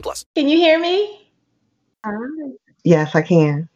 plus. 0.00 0.24
Can 0.34 0.48
you 0.48 0.56
hear 0.56 0.78
me? 0.78 1.28
Yes, 2.84 3.14
I 3.14 3.22
can. 3.22 3.68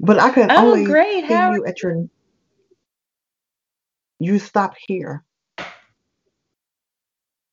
But 0.00 0.18
I 0.18 0.30
can 0.30 0.50
Oh, 0.50 0.72
only 0.72 0.84
great. 0.84 1.24
hear 1.24 1.36
How? 1.36 1.52
you 1.52 1.64
at 1.66 1.82
your 1.82 2.06
you 4.18 4.38
stop 4.38 4.74
here. 4.86 5.24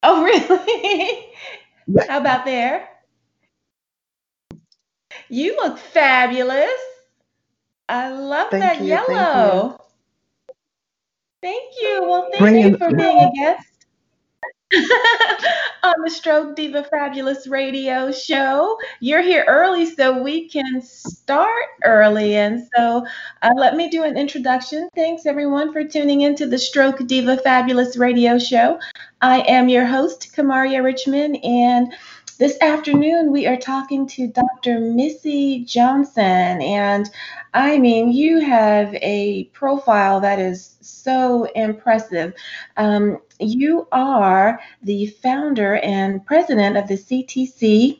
Oh, 0.03 0.23
really? 0.23 1.25
Yeah. 1.91 2.05
How 2.07 2.19
about 2.19 2.45
there? 2.45 2.87
You 5.27 5.55
look 5.55 5.79
fabulous. 5.79 6.69
I 7.89 8.09
love 8.11 8.51
Thank 8.51 8.63
that 8.63 8.73
you, 8.75 8.89
thank 8.89 9.09
you. 9.09 9.11
yellow. 9.15 9.79
Thank 11.41 11.73
you. 11.81 12.03
Well, 12.03 12.29
thank 12.31 12.41
Bring 12.41 12.59
you 12.59 12.67
it 12.75 12.77
for 12.77 12.93
being 12.95 13.17
a 13.17 13.31
guest 13.33 13.68
on 15.83 15.95
the 16.03 16.09
Stroke 16.09 16.55
Diva 16.55 16.83
Fabulous 16.83 17.47
radio 17.47 18.11
show. 18.11 18.77
You're 18.99 19.21
here 19.21 19.43
early, 19.47 19.85
so 19.87 20.21
we 20.21 20.47
can 20.47 20.81
start 20.81 21.65
early. 21.83 22.35
And 22.35 22.67
so 22.75 23.05
uh, 23.41 23.51
let 23.55 23.75
me 23.75 23.89
do 23.89 24.03
an 24.03 24.15
introduction. 24.15 24.87
Thanks, 24.93 25.25
everyone, 25.25 25.73
for 25.73 25.83
tuning 25.83 26.21
into 26.21 26.45
the 26.45 26.59
Stroke 26.59 26.99
Diva 27.07 27.37
Fabulous 27.37 27.97
radio 27.97 28.37
show. 28.37 28.79
I 29.21 29.39
am 29.41 29.69
your 29.69 29.85
host, 29.85 30.33
Kamaria 30.35 30.83
Richmond, 30.83 31.43
and 31.43 31.91
this 32.37 32.57
afternoon 32.61 33.33
we 33.33 33.47
are 33.47 33.57
talking 33.57 34.07
to 34.07 34.27
Dr. 34.27 34.79
Missy 34.79 35.65
Johnson. 35.65 36.61
And 36.61 37.09
I 37.53 37.79
mean, 37.79 38.11
you 38.11 38.39
have 38.39 38.93
a 38.95 39.45
profile 39.53 40.19
that 40.21 40.39
is 40.39 40.77
so 40.81 41.45
impressive. 41.55 42.33
Um, 42.77 43.19
you 43.39 43.87
are 43.91 44.59
the 44.83 45.07
founder 45.07 45.77
and 45.77 46.25
president 46.25 46.77
of 46.77 46.87
the 46.87 46.95
CTC 46.95 47.99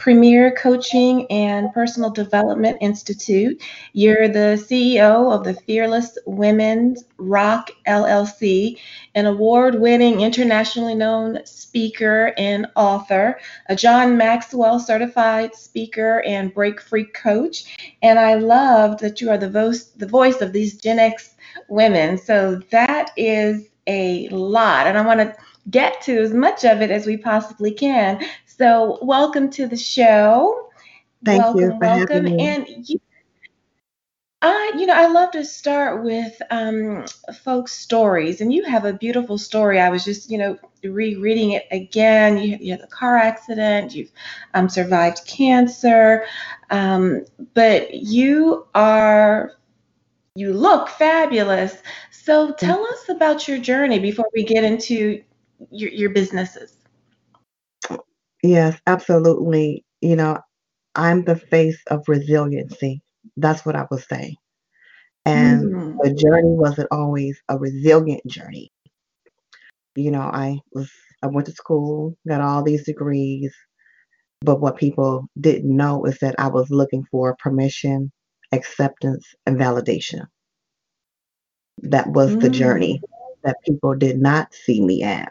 Premier 0.00 0.50
Coaching 0.52 1.30
and 1.30 1.70
Personal 1.74 2.08
Development 2.08 2.78
Institute. 2.80 3.60
You're 3.92 4.28
the 4.28 4.56
CEO 4.56 5.30
of 5.30 5.44
the 5.44 5.52
Fearless 5.52 6.16
Women's 6.24 7.04
Rock 7.18 7.70
LLC, 7.86 8.78
an 9.14 9.26
award 9.26 9.78
winning, 9.78 10.22
internationally 10.22 10.94
known 10.94 11.44
speaker 11.44 12.32
and 12.38 12.66
author, 12.76 13.38
a 13.68 13.76
John 13.76 14.16
Maxwell 14.16 14.80
certified 14.80 15.54
speaker 15.54 16.22
and 16.22 16.54
break 16.54 16.80
free 16.80 17.04
coach. 17.04 17.76
And 18.00 18.18
I 18.18 18.36
love 18.36 19.00
that 19.02 19.20
you 19.20 19.28
are 19.28 19.36
the 19.36 19.50
voice, 19.50 19.84
the 19.84 20.06
voice 20.06 20.40
of 20.40 20.54
these 20.54 20.80
Gen 20.80 20.98
X 20.98 21.34
women. 21.68 22.16
So 22.16 22.56
that 22.70 23.10
is 23.18 23.68
a 23.86 24.30
lot. 24.30 24.86
And 24.86 24.96
I 24.96 25.02
want 25.02 25.20
to 25.20 25.36
get 25.68 26.00
to 26.02 26.18
as 26.18 26.32
much 26.32 26.64
of 26.64 26.80
it 26.80 26.90
as 26.90 27.06
we 27.06 27.18
possibly 27.18 27.70
can. 27.70 28.24
So, 28.60 28.98
welcome 29.00 29.48
to 29.52 29.66
the 29.66 29.76
show. 29.78 30.68
Thank 31.24 31.42
welcome, 31.42 31.60
you 31.62 31.70
for 31.70 31.78
welcome. 31.78 32.26
having 32.26 32.36
me. 32.36 32.46
And 32.46 32.66
you, 32.68 33.00
I, 34.42 34.72
you 34.76 34.84
know, 34.84 34.92
I 34.92 35.06
love 35.06 35.30
to 35.30 35.46
start 35.46 36.04
with 36.04 36.42
um, 36.50 37.06
folks' 37.42 37.72
stories, 37.72 38.42
and 38.42 38.52
you 38.52 38.62
have 38.64 38.84
a 38.84 38.92
beautiful 38.92 39.38
story. 39.38 39.80
I 39.80 39.88
was 39.88 40.04
just, 40.04 40.30
you 40.30 40.36
know, 40.36 40.58
rereading 40.84 41.52
it 41.52 41.68
again. 41.70 42.36
You, 42.36 42.58
you 42.60 42.72
had 42.72 42.82
a 42.82 42.86
car 42.86 43.16
accident. 43.16 43.94
You've 43.94 44.12
um, 44.52 44.68
survived 44.68 45.26
cancer, 45.26 46.26
um, 46.68 47.24
but 47.54 47.94
you 47.94 48.66
are, 48.74 49.52
you 50.34 50.52
look 50.52 50.90
fabulous. 50.90 51.78
So 52.10 52.52
tell 52.52 52.84
us 52.84 53.08
about 53.08 53.48
your 53.48 53.56
journey 53.56 54.00
before 54.00 54.28
we 54.34 54.44
get 54.44 54.64
into 54.64 55.24
your, 55.70 55.88
your 55.92 56.10
businesses. 56.10 56.76
Yes, 58.42 58.78
absolutely. 58.86 59.84
You 60.00 60.16
know, 60.16 60.38
I'm 60.94 61.24
the 61.24 61.36
face 61.36 61.80
of 61.90 62.04
resiliency. 62.08 63.02
That's 63.36 63.64
what 63.66 63.76
I 63.76 63.86
was 63.90 64.06
saying. 64.08 64.36
And 65.24 65.70
Mm, 65.70 66.00
the 66.02 66.12
journey 66.14 66.54
wasn't 66.54 66.88
always 66.90 67.40
a 67.48 67.58
resilient 67.58 68.26
journey. 68.26 68.72
You 69.96 70.10
know, 70.10 70.20
I 70.22 70.58
was 70.72 70.90
I 71.22 71.26
went 71.28 71.46
to 71.46 71.52
school, 71.52 72.16
got 72.26 72.40
all 72.40 72.62
these 72.62 72.84
degrees, 72.84 73.54
but 74.42 74.60
what 74.60 74.76
people 74.76 75.26
didn't 75.40 75.74
know 75.76 76.04
is 76.06 76.18
that 76.20 76.34
I 76.38 76.48
was 76.48 76.70
looking 76.70 77.04
for 77.10 77.36
permission, 77.38 78.12
acceptance, 78.52 79.34
and 79.46 79.58
validation. 79.58 80.26
That 81.82 82.06
was 82.08 82.36
the 82.38 82.48
mm, 82.48 82.50
journey 82.50 83.02
that 83.42 83.56
people 83.66 83.94
did 83.94 84.18
not 84.20 84.54
see 84.54 84.80
me 84.80 85.02
as, 85.02 85.28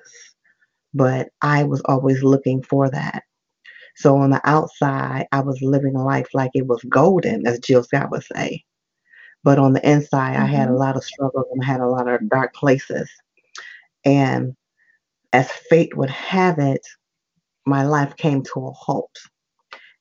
but 0.93 1.29
I 1.41 1.63
was 1.63 1.81
always 1.85 2.23
looking 2.23 2.63
for 2.63 2.89
that. 2.89 3.23
So 3.95 4.17
on 4.17 4.31
the 4.31 4.41
outside, 4.45 5.27
I 5.31 5.41
was 5.41 5.61
living 5.61 5.93
life 5.93 6.27
like 6.33 6.51
it 6.53 6.67
was 6.67 6.83
golden, 6.89 7.47
as 7.47 7.59
Jill 7.59 7.83
Scott 7.83 8.11
would 8.11 8.23
say. 8.23 8.63
But 9.43 9.59
on 9.59 9.73
the 9.73 9.89
inside, 9.89 10.35
I 10.37 10.45
had 10.45 10.69
a 10.69 10.73
mhm, 10.73 10.77
lot 10.77 10.95
of 10.97 11.03
struggles 11.03 11.45
and 11.51 11.63
I 11.63 11.65
had 11.67 11.81
a 11.81 11.87
lot 11.89 12.07
of 12.07 12.29
dark 12.29 12.53
places. 12.55 13.09
And 14.05 14.55
as 15.33 15.51
fate 15.51 15.95
would 15.97 16.09
have 16.11 16.59
it, 16.59 16.81
my 17.65 17.83
life 17.85 18.15
came 18.17 18.43
to 18.43 18.67
a 18.67 18.71
halt. 18.71 19.15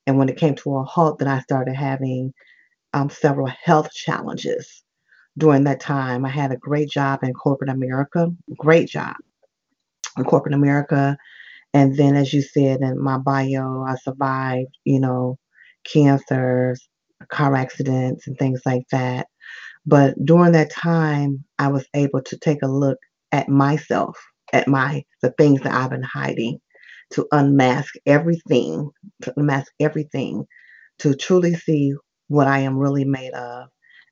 And 0.06 0.18
when 0.18 0.28
it 0.28 0.36
came 0.38 0.54
to 0.56 0.76
a 0.76 0.84
halt, 0.84 1.18
then 1.18 1.28
I 1.28 1.40
started 1.40 1.74
having 1.74 2.32
um, 2.94 3.10
several 3.10 3.48
health 3.64 3.92
challenges. 3.92 4.84
During 5.38 5.64
that 5.64 5.80
time, 5.80 6.24
I 6.24 6.30
had 6.30 6.52
a 6.52 6.56
great 6.56 6.90
job 6.90 7.20
in 7.22 7.32
corporate 7.34 7.70
America, 7.70 8.28
great 8.58 8.88
job 8.88 9.16
in 10.16 10.24
corporate 10.24 10.54
America. 10.54 11.16
And 11.74 11.96
then, 11.96 12.16
as 12.16 12.32
you 12.32 12.42
said 12.42 12.80
in 12.80 13.02
my 13.02 13.18
bio, 13.18 13.84
I 13.86 13.96
survived, 13.96 14.76
you 14.84 15.00
know, 15.00 15.38
cancers, 15.84 16.88
car 17.30 17.54
accidents, 17.54 18.26
and 18.26 18.38
things 18.38 18.62
like 18.64 18.84
that. 18.90 19.26
But 19.86 20.14
during 20.24 20.52
that 20.52 20.70
time, 20.70 21.44
I 21.58 21.68
was 21.68 21.86
able 21.94 22.22
to 22.22 22.38
take 22.38 22.62
a 22.62 22.68
look 22.68 22.98
at 23.32 23.48
myself, 23.48 24.18
at 24.52 24.68
my 24.68 25.04
the 25.22 25.32
things 25.38 25.60
that 25.62 25.72
I've 25.72 25.90
been 25.90 26.02
hiding, 26.02 26.60
to 27.12 27.26
unmask 27.32 27.94
everything, 28.06 28.90
to 29.22 29.32
unmask 29.36 29.72
everything, 29.80 30.46
to 31.00 31.14
truly 31.14 31.54
see 31.54 31.94
what 32.28 32.46
I 32.46 32.60
am 32.60 32.78
really 32.78 33.04
made 33.04 33.32
of. 33.32 33.68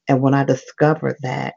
And 0.08 0.22
when 0.22 0.34
I 0.34 0.44
discovered 0.44 1.16
that, 1.22 1.54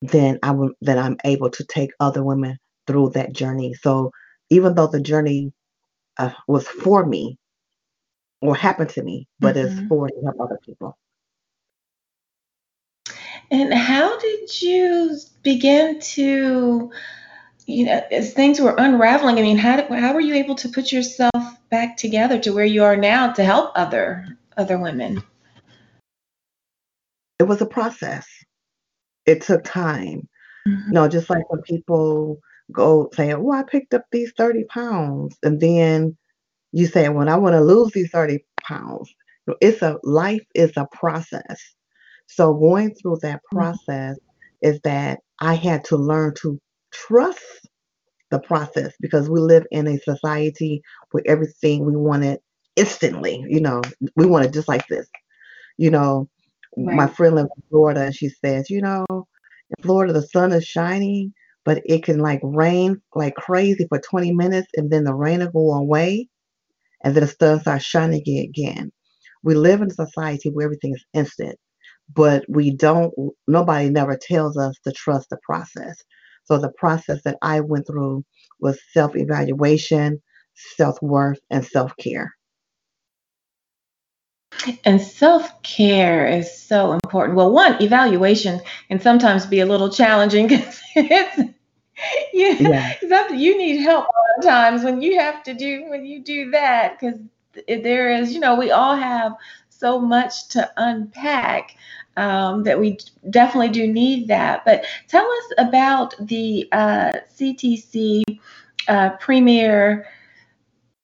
then 0.00 0.38
I 0.42 0.52
will 0.52 0.70
then 0.80 0.98
I'm 0.98 1.16
able 1.24 1.50
to 1.50 1.64
take 1.64 1.90
other 2.00 2.22
women 2.22 2.58
through 2.88 3.10
that 3.10 3.32
journey. 3.32 3.74
So 3.74 4.10
even 4.50 4.74
though 4.74 4.88
the 4.88 5.00
journey 5.00 5.52
uh, 6.16 6.32
was 6.48 6.66
for 6.66 7.06
me 7.06 7.38
or 8.40 8.56
happened 8.56 8.90
to 8.90 9.02
me, 9.02 9.28
but 9.38 9.56
it's 9.56 9.74
mhm. 9.74 9.88
for 9.88 10.08
to 10.08 10.14
help 10.24 10.40
other 10.40 10.58
people. 10.64 10.96
And 13.50 13.72
how 13.72 14.18
did 14.18 14.62
you 14.62 15.16
begin 15.42 16.00
to, 16.00 16.90
you 17.66 17.84
know, 17.84 18.02
as 18.10 18.32
things 18.32 18.60
were 18.60 18.74
unraveling? 18.78 19.38
I 19.38 19.42
mean, 19.42 19.58
how 19.58 19.76
did, 19.76 19.90
how 19.90 20.14
were 20.14 20.20
you 20.20 20.34
able 20.34 20.54
to 20.56 20.68
put 20.68 20.90
yourself 20.90 21.44
back 21.70 21.96
together 21.96 22.38
to 22.40 22.52
where 22.52 22.64
you 22.64 22.84
are 22.84 22.96
now 22.96 23.32
to 23.32 23.44
help 23.44 23.72
other 23.74 24.26
other 24.56 24.78
women? 24.78 25.22
It 27.38 27.44
was 27.44 27.60
a 27.60 27.66
process. 27.66 28.26
It 29.26 29.42
took 29.42 29.62
time. 29.64 30.28
Mhm. 30.66 30.92
No, 30.92 31.08
just 31.08 31.30
like 31.30 31.48
when 31.50 31.62
people 31.62 32.40
go 32.72 33.10
saying, 33.14 33.34
"Oh, 33.34 33.52
I 33.52 33.62
picked 33.64 33.94
up 33.94 34.04
these 34.12 34.32
30 34.36 34.64
pounds," 34.64 35.36
and 35.42 35.60
then 35.60 36.16
you 36.72 36.86
say, 36.86 37.08
Well, 37.08 37.28
I 37.28 37.36
want 37.36 37.54
to 37.54 37.60
lose 37.60 37.92
these 37.92 38.10
30 38.10 38.44
pounds," 38.62 39.14
it's 39.60 39.82
a 39.82 39.98
life 40.04 40.44
is 40.54 40.72
a 40.76 40.86
process. 40.92 41.60
So 42.26 42.54
going 42.54 42.94
through 42.94 43.18
that 43.22 43.42
Mhm. 43.52 43.78
process 43.78 44.18
is 44.62 44.80
that 44.84 45.20
I 45.40 45.54
had 45.54 45.84
to 45.86 45.96
learn 45.96 46.34
to 46.42 46.60
trust 46.92 47.68
the 48.30 48.40
process 48.40 48.94
because 49.00 49.30
we 49.30 49.40
live 49.40 49.66
in 49.70 49.86
a 49.86 49.98
society 49.98 50.82
where 51.12 51.22
everything 51.26 51.84
we 51.84 51.96
want 51.96 52.24
it 52.24 52.42
instantly. 52.76 53.44
You 53.48 53.60
know, 53.60 53.82
we 54.16 54.26
want 54.26 54.46
it 54.46 54.52
just 54.52 54.68
like 54.68 54.86
this. 54.88 55.08
You 55.78 55.90
know, 55.90 56.28
my 56.76 57.06
friend 57.08 57.36
lives 57.36 57.50
in 57.56 57.62
Florida 57.70 58.02
and 58.02 58.14
she 58.14 58.28
says, 58.28 58.70
you 58.70 58.82
know, 58.82 59.06
in 59.10 59.82
Florida 59.82 60.12
the 60.12 60.22
sun 60.22 60.52
is 60.52 60.64
shining, 60.66 61.32
but 61.68 61.82
it 61.84 62.02
can 62.02 62.18
like 62.20 62.40
rain 62.42 63.02
like 63.14 63.34
crazy 63.36 63.86
for 63.90 64.00
20 64.00 64.32
minutes 64.32 64.68
and 64.76 64.90
then 64.90 65.04
the 65.04 65.14
rain 65.14 65.40
will 65.52 65.52
go 65.52 65.74
away. 65.74 66.26
and 67.04 67.14
then 67.14 67.22
the 67.24 67.28
sun 67.28 67.60
starts 67.60 67.84
shining 67.84 68.22
again. 68.38 68.90
We 69.44 69.54
live 69.54 69.82
in 69.82 69.90
a 69.90 69.94
society 69.94 70.50
where 70.50 70.64
everything 70.64 70.94
is 70.94 71.04
instant, 71.14 71.58
but 72.14 72.44
we 72.48 72.72
don't, 72.74 73.12
nobody 73.46 73.90
never 73.90 74.18
tells 74.18 74.56
us 74.56 74.76
to 74.84 74.92
trust 74.92 75.30
the 75.30 75.38
process. 75.44 76.02
So 76.46 76.58
the 76.58 76.72
process 76.78 77.20
that 77.24 77.36
I 77.42 77.60
went 77.60 77.86
through 77.86 78.24
was 78.60 78.80
self 78.94 79.16
evaluation, 79.16 80.22
self 80.78 81.02
worth, 81.02 81.40
and 81.50 81.66
self 81.66 81.92
care. 81.98 82.32
And 84.84 85.00
self 85.02 85.62
care 85.62 86.26
is 86.28 86.60
so 86.62 86.92
important. 86.92 87.36
Well, 87.36 87.52
one, 87.52 87.82
evaluation 87.82 88.60
can 88.88 89.00
sometimes 89.00 89.46
be 89.46 89.60
a 89.60 89.66
little 89.66 89.90
challenging 89.90 90.48
because 90.48 90.80
it's 90.96 91.57
yeah, 92.32 92.94
yeah. 93.02 93.32
you 93.32 93.56
need 93.58 93.78
help 93.80 94.06
times 94.42 94.84
when 94.84 95.02
you 95.02 95.18
have 95.18 95.42
to 95.42 95.54
do 95.54 95.86
when 95.88 96.04
you 96.04 96.20
do 96.20 96.50
that 96.50 96.98
because 96.98 97.18
there 97.66 98.10
is 98.10 98.32
you 98.32 98.40
know 98.40 98.54
we 98.54 98.70
all 98.70 98.94
have 98.94 99.34
so 99.68 99.98
much 99.98 100.48
to 100.48 100.70
unpack 100.76 101.76
um, 102.18 102.64
that 102.64 102.78
we 102.78 102.98
definitely 103.30 103.68
do 103.68 103.86
need 103.86 104.28
that. 104.28 104.64
But 104.64 104.84
tell 105.06 105.24
us 105.24 105.52
about 105.56 106.14
the 106.20 106.68
uh, 106.72 107.12
CTC 107.38 108.24
uh, 108.88 109.10
Premier 109.20 110.06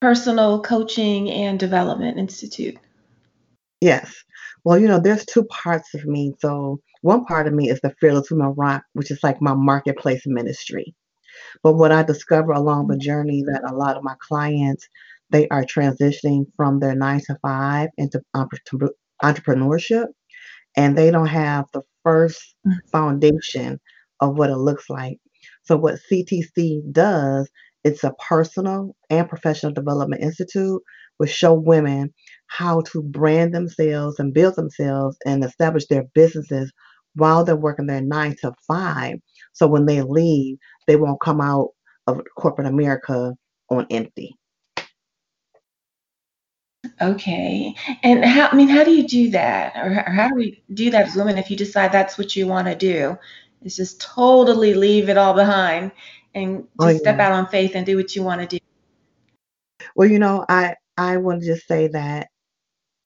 Personal 0.00 0.60
Coaching 0.60 1.30
and 1.30 1.58
Development 1.58 2.18
Institute. 2.18 2.76
Yes. 3.80 4.24
Well, 4.64 4.78
you 4.78 4.88
know, 4.88 4.98
there's 4.98 5.26
two 5.26 5.44
parts 5.44 5.94
of 5.94 6.06
me. 6.06 6.32
So 6.40 6.80
one 7.02 7.24
part 7.26 7.46
of 7.46 7.52
me 7.52 7.68
is 7.68 7.80
the 7.80 7.94
Fearless 8.00 8.30
Woman 8.30 8.54
Rock, 8.56 8.82
which 8.94 9.10
is 9.10 9.22
like 9.22 9.40
my 9.42 9.54
marketplace 9.54 10.22
ministry. 10.26 10.94
But 11.62 11.74
what 11.74 11.92
I 11.92 12.02
discover 12.02 12.52
along 12.52 12.88
the 12.88 12.96
journey 12.96 13.42
that 13.42 13.68
a 13.68 13.74
lot 13.74 13.96
of 13.96 14.04
my 14.04 14.14
clients, 14.20 14.88
they 15.30 15.48
are 15.48 15.64
transitioning 15.64 16.46
from 16.56 16.80
their 16.80 16.94
nine 16.94 17.20
to 17.26 17.36
five 17.42 17.90
into 17.98 18.22
entrepreneurship, 19.22 20.06
and 20.76 20.96
they 20.96 21.10
don't 21.10 21.26
have 21.26 21.66
the 21.72 21.82
first 22.02 22.54
mm. 22.66 22.72
foundation 22.90 23.80
of 24.20 24.38
what 24.38 24.50
it 24.50 24.56
looks 24.56 24.88
like. 24.88 25.18
So 25.62 25.76
what 25.76 26.00
CTC 26.10 26.92
does, 26.92 27.50
it's 27.84 28.04
a 28.04 28.14
personal 28.14 28.96
and 29.10 29.28
professional 29.28 29.72
development 29.72 30.22
institute 30.22 30.80
will 31.18 31.26
show 31.26 31.54
women 31.54 32.12
how 32.46 32.82
to 32.82 33.02
brand 33.02 33.54
themselves 33.54 34.18
and 34.18 34.34
build 34.34 34.56
themselves 34.56 35.16
and 35.26 35.44
establish 35.44 35.86
their 35.86 36.04
businesses 36.14 36.72
while 37.14 37.44
they're 37.44 37.56
working 37.56 37.86
their 37.86 38.00
nine 38.00 38.36
to 38.40 38.52
five. 38.66 39.18
So 39.52 39.66
when 39.66 39.86
they 39.86 40.02
leave, 40.02 40.58
they 40.86 40.96
won't 40.96 41.20
come 41.20 41.40
out 41.40 41.70
of 42.06 42.20
corporate 42.36 42.66
America 42.66 43.34
on 43.70 43.86
empty. 43.90 44.36
Okay. 47.00 47.74
And 48.02 48.24
how, 48.24 48.48
I 48.48 48.54
mean, 48.54 48.68
how 48.68 48.84
do 48.84 48.90
you 48.90 49.06
do 49.08 49.30
that? 49.30 49.74
Or, 49.76 50.04
or 50.06 50.12
how 50.12 50.28
do 50.28 50.34
we 50.34 50.62
do 50.74 50.90
that 50.90 51.08
as 51.08 51.16
women 51.16 51.38
if 51.38 51.50
you 51.50 51.56
decide 51.56 51.92
that's 51.92 52.18
what 52.18 52.36
you 52.36 52.46
want 52.46 52.68
to 52.68 52.74
do? 52.74 53.16
Is 53.62 53.76
just 53.76 54.00
totally 54.00 54.74
leave 54.74 55.08
it 55.08 55.16
all 55.16 55.32
behind 55.32 55.92
and 56.34 56.66
oh, 56.78 56.84
just 56.84 56.86
oh, 56.86 56.88
yeah. 56.88 56.98
step 56.98 57.18
out 57.18 57.32
on 57.32 57.48
faith 57.48 57.72
and 57.74 57.86
do 57.86 57.96
what 57.96 58.14
you 58.14 58.22
want 58.22 58.42
to 58.42 58.46
do. 58.46 58.58
Well, 59.96 60.08
you 60.08 60.18
know, 60.18 60.44
I 60.48 60.74
I 60.96 61.16
want 61.16 61.40
to 61.40 61.46
just 61.46 61.66
say 61.66 61.88
that 61.88 62.28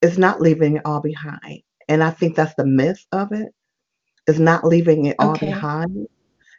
it's 0.03 0.19
not 0.19 0.41
leaving 0.41 0.77
it 0.77 0.83
all 0.85 1.01
behind. 1.01 1.63
And 1.89 2.03
I 2.03 2.11
think 2.11 2.37
that's 2.37 2.55
the 2.55 2.67
myth 2.67 3.05
of 3.13 3.33
it. 3.33 3.49
it, 3.49 3.55
is 4.29 4.39
not 4.39 4.65
leaving 4.65 5.07
it 5.07 5.17
all 5.19 5.37
behind. 5.39 6.07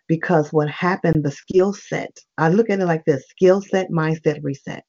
Because 0.07 0.51
what 0.51 0.69
happened, 0.69 1.23
the 1.23 1.31
skill 1.31 1.71
set, 1.71 2.17
I 2.39 2.49
look 2.49 2.71
at 2.71 2.79
it 2.79 2.85
like 2.85 3.05
this 3.05 3.23
skill 3.29 3.61
set, 3.61 3.91
mindset, 3.91 4.39
reset. 4.41 4.83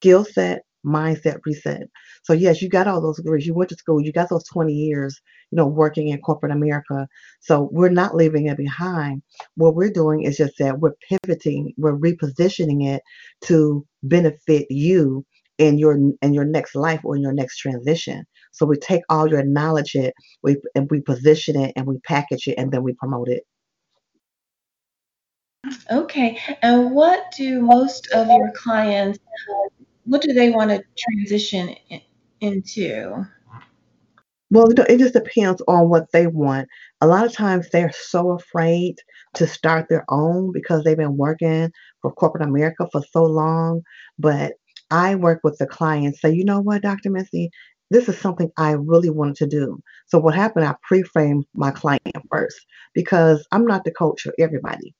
Skill 0.00 0.24
set, 0.24 0.62
mindset, 0.86 1.38
reset. 1.44 1.82
So, 2.22 2.32
yes, 2.32 2.62
you 2.62 2.70
got 2.70 2.88
all 2.88 3.02
those 3.02 3.18
degrees. 3.18 3.46
You 3.46 3.52
went 3.54 3.68
to 3.70 3.76
school, 3.76 4.00
you 4.00 4.10
got 4.10 4.30
those 4.30 4.44
20 4.44 4.72
years, 4.72 5.20
you 5.50 5.56
know, 5.56 5.66
working 5.66 6.08
in 6.08 6.20
corporate 6.22 6.52
America. 6.52 7.06
So, 7.40 7.68
we're 7.72 7.90
not 7.90 8.16
leaving 8.16 8.46
it 8.46 8.56
behind. 8.56 9.22
What 9.56 9.74
we're 9.74 9.90
doing 9.90 10.22
is 10.22 10.38
just 10.38 10.54
that 10.58 10.80
we're 10.80 10.94
pivoting, 11.10 11.74
we're 11.76 11.98
repositioning 11.98 12.86
it 12.86 13.02
to 13.42 13.86
benefit 14.02 14.66
you 14.70 15.26
in 15.62 15.78
your 15.78 15.94
in 15.94 16.34
your 16.34 16.44
next 16.44 16.74
life 16.74 17.00
or 17.04 17.16
in 17.16 17.22
your 17.22 17.32
next 17.32 17.58
transition. 17.58 18.24
So 18.52 18.66
we 18.66 18.76
take 18.76 19.02
all 19.08 19.28
your 19.28 19.44
knowledge 19.44 19.94
it, 19.94 20.14
we 20.42 20.56
and 20.74 20.90
we 20.90 21.00
position 21.00 21.58
it 21.58 21.72
and 21.76 21.86
we 21.86 21.98
package 22.00 22.48
it 22.48 22.56
and 22.58 22.72
then 22.72 22.82
we 22.82 22.94
promote 22.94 23.28
it. 23.28 23.44
Okay. 25.90 26.38
And 26.62 26.90
what 26.90 27.32
do 27.36 27.60
most 27.60 28.08
of 28.12 28.26
your 28.26 28.50
clients 28.56 29.20
what 30.04 30.22
do 30.22 30.32
they 30.32 30.50
want 30.50 30.70
to 30.70 30.82
transition 30.98 31.76
into? 32.40 33.24
Well, 34.50 34.68
it 34.68 34.98
just 34.98 35.14
depends 35.14 35.62
on 35.66 35.88
what 35.88 36.10
they 36.12 36.26
want. 36.26 36.68
A 37.00 37.06
lot 37.06 37.24
of 37.24 37.32
times 37.32 37.68
they're 37.70 37.92
so 37.92 38.32
afraid 38.32 38.96
to 39.34 39.46
start 39.46 39.86
their 39.88 40.04
own 40.10 40.52
because 40.52 40.84
they've 40.84 40.96
been 40.96 41.16
working 41.16 41.70
for 42.02 42.12
corporate 42.12 42.46
America 42.46 42.86
for 42.92 43.02
so 43.12 43.24
long. 43.24 43.82
But 44.18 44.52
I 44.92 45.16
work 45.16 45.40
with 45.42 45.58
the 45.58 45.66
client, 45.66 46.16
say, 46.16 46.32
you 46.32 46.44
know 46.44 46.60
what, 46.60 46.82
Dr. 46.82 47.10
Missy, 47.10 47.50
this 47.90 48.08
is 48.08 48.18
something 48.18 48.50
I 48.58 48.72
really 48.72 49.10
wanted 49.10 49.36
to 49.36 49.46
do. 49.46 49.80
So 50.06 50.18
what 50.18 50.34
happened, 50.34 50.66
I 50.66 50.74
pre-frame 50.82 51.44
my 51.54 51.72
client 51.72 52.02
first 52.30 52.58
because 52.94 53.46
I'm 53.52 53.66
not 53.66 53.84
the 53.84 53.90
coach 53.92 54.22
for 54.22 54.34
everybody. 54.38 54.94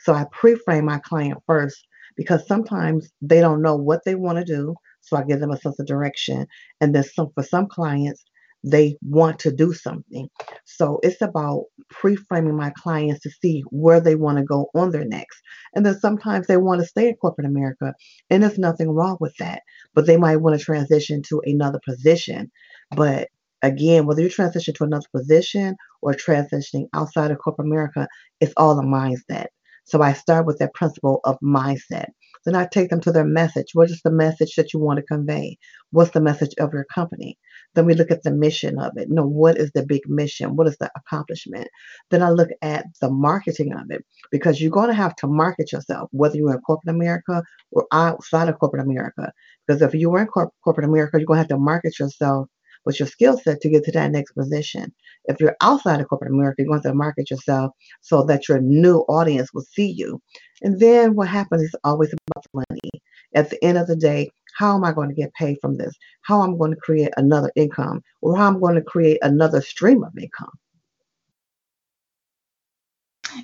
So 0.00 0.14
I 0.14 0.26
pre-frame 0.32 0.84
my 0.84 0.98
client 1.00 1.38
first 1.46 1.86
because 2.16 2.46
sometimes 2.46 3.10
they 3.22 3.40
don't 3.40 3.62
know 3.62 3.76
what 3.76 4.02
they 4.04 4.14
want 4.14 4.38
to 4.38 4.44
do. 4.44 4.74
So 5.00 5.16
I 5.16 5.24
give 5.24 5.40
them 5.40 5.50
a 5.50 5.58
sense 5.58 5.80
of 5.80 5.86
direction. 5.86 6.46
And 6.82 6.94
then 6.94 7.04
some 7.04 7.30
for 7.34 7.42
some 7.42 7.66
clients, 7.66 8.24
they 8.64 8.96
want 9.02 9.38
to 9.40 9.52
do 9.52 9.72
something. 9.72 10.28
So 10.64 11.00
it's 11.02 11.22
about 11.22 11.64
pre 11.88 12.16
framing 12.16 12.56
my 12.56 12.72
clients 12.76 13.20
to 13.20 13.30
see 13.30 13.62
where 13.70 14.00
they 14.00 14.14
want 14.14 14.38
to 14.38 14.44
go 14.44 14.68
on 14.74 14.90
their 14.90 15.04
next. 15.04 15.40
And 15.74 15.84
then 15.84 15.98
sometimes 15.98 16.46
they 16.46 16.56
want 16.56 16.80
to 16.80 16.86
stay 16.86 17.08
in 17.08 17.16
corporate 17.16 17.46
America, 17.46 17.94
and 18.28 18.42
there's 18.42 18.58
nothing 18.58 18.90
wrong 18.90 19.16
with 19.20 19.34
that. 19.38 19.62
But 19.94 20.06
they 20.06 20.16
might 20.16 20.36
want 20.36 20.58
to 20.58 20.64
transition 20.64 21.22
to 21.28 21.40
another 21.44 21.80
position. 21.86 22.50
But 22.94 23.28
again, 23.62 24.06
whether 24.06 24.22
you 24.22 24.28
transition 24.28 24.74
to 24.74 24.84
another 24.84 25.06
position 25.14 25.76
or 26.02 26.12
transitioning 26.12 26.86
outside 26.94 27.30
of 27.30 27.38
corporate 27.38 27.66
America, 27.66 28.08
it's 28.40 28.54
all 28.56 28.78
a 28.78 28.82
mindset. 28.82 29.46
So 29.90 30.02
I 30.02 30.12
start 30.12 30.46
with 30.46 30.58
that 30.58 30.72
principle 30.74 31.20
of 31.24 31.36
mindset. 31.42 32.10
Then 32.44 32.54
I 32.54 32.66
take 32.66 32.90
them 32.90 33.00
to 33.00 33.10
their 33.10 33.24
message. 33.24 33.70
What 33.74 33.90
is 33.90 34.00
the 34.02 34.12
message 34.12 34.54
that 34.54 34.72
you 34.72 34.78
want 34.78 34.98
to 34.98 35.02
convey? 35.02 35.58
What's 35.90 36.12
the 36.12 36.20
message 36.20 36.54
of 36.60 36.72
your 36.72 36.84
company? 36.84 37.36
Then 37.74 37.86
we 37.86 37.94
look 37.94 38.12
at 38.12 38.22
the 38.22 38.30
mission 38.30 38.78
of 38.78 38.92
it. 38.96 39.08
You 39.08 39.16
know, 39.16 39.26
what 39.26 39.58
is 39.58 39.72
the 39.74 39.84
big 39.84 40.02
mission? 40.06 40.54
What 40.54 40.68
is 40.68 40.76
the 40.78 40.92
accomplishment? 40.96 41.66
Then 42.10 42.22
I 42.22 42.30
look 42.30 42.50
at 42.62 42.86
the 43.00 43.10
marketing 43.10 43.72
of 43.72 43.90
it 43.90 44.04
because 44.30 44.60
you're 44.60 44.70
going 44.70 44.90
to 44.90 44.94
have 44.94 45.16
to 45.16 45.26
market 45.26 45.72
yourself, 45.72 46.08
whether 46.12 46.36
you're 46.36 46.54
in 46.54 46.60
corporate 46.60 46.94
America 46.94 47.42
or 47.72 47.86
outside 47.92 48.48
of 48.48 48.60
corporate 48.60 48.86
America. 48.86 49.32
Because 49.66 49.82
if 49.82 49.92
you 49.92 50.08
were 50.08 50.20
in 50.20 50.28
corp- 50.28 50.54
corporate 50.62 50.86
America, 50.86 51.18
you're 51.18 51.26
going 51.26 51.38
to 51.38 51.42
have 51.42 51.48
to 51.48 51.58
market 51.58 51.98
yourself 51.98 52.48
with 52.84 52.98
your 52.98 53.08
skill 53.08 53.38
set 53.38 53.60
to 53.60 53.68
get 53.68 53.84
to 53.84 53.92
that 53.92 54.10
next 54.10 54.32
position. 54.32 54.92
If 55.26 55.40
you're 55.40 55.56
outside 55.60 56.00
of 56.00 56.08
corporate 56.08 56.32
America, 56.32 56.62
you're 56.62 56.68
going 56.68 56.82
to 56.82 56.94
market 56.94 57.30
yourself 57.30 57.72
so 58.00 58.22
that 58.24 58.48
your 58.48 58.60
new 58.60 58.98
audience 59.08 59.52
will 59.52 59.64
see 59.72 59.90
you. 59.90 60.20
And 60.62 60.80
then 60.80 61.14
what 61.14 61.28
happens 61.28 61.62
is 61.62 61.74
always 61.84 62.12
about 62.12 62.44
the 62.44 62.64
money. 62.70 62.90
At 63.34 63.50
the 63.50 63.62
end 63.64 63.78
of 63.78 63.86
the 63.86 63.96
day, 63.96 64.30
how 64.58 64.74
am 64.74 64.84
I 64.84 64.92
going 64.92 65.08
to 65.08 65.14
get 65.14 65.32
paid 65.34 65.58
from 65.60 65.76
this? 65.76 65.94
How 66.22 66.42
am 66.42 66.50
I'm 66.50 66.58
going 66.58 66.72
to 66.72 66.76
create 66.76 67.12
another 67.16 67.52
income 67.54 68.02
or 68.20 68.36
how 68.36 68.48
I'm 68.48 68.60
going 68.60 68.74
to 68.74 68.82
create 68.82 69.18
another 69.22 69.60
stream 69.60 70.02
of 70.04 70.16
income. 70.18 70.52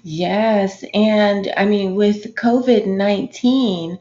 Yes. 0.03 0.85
And 0.95 1.53
I 1.57 1.65
mean, 1.65 1.95
with 1.95 2.35
COVID 2.35 2.87
19, 2.87 3.99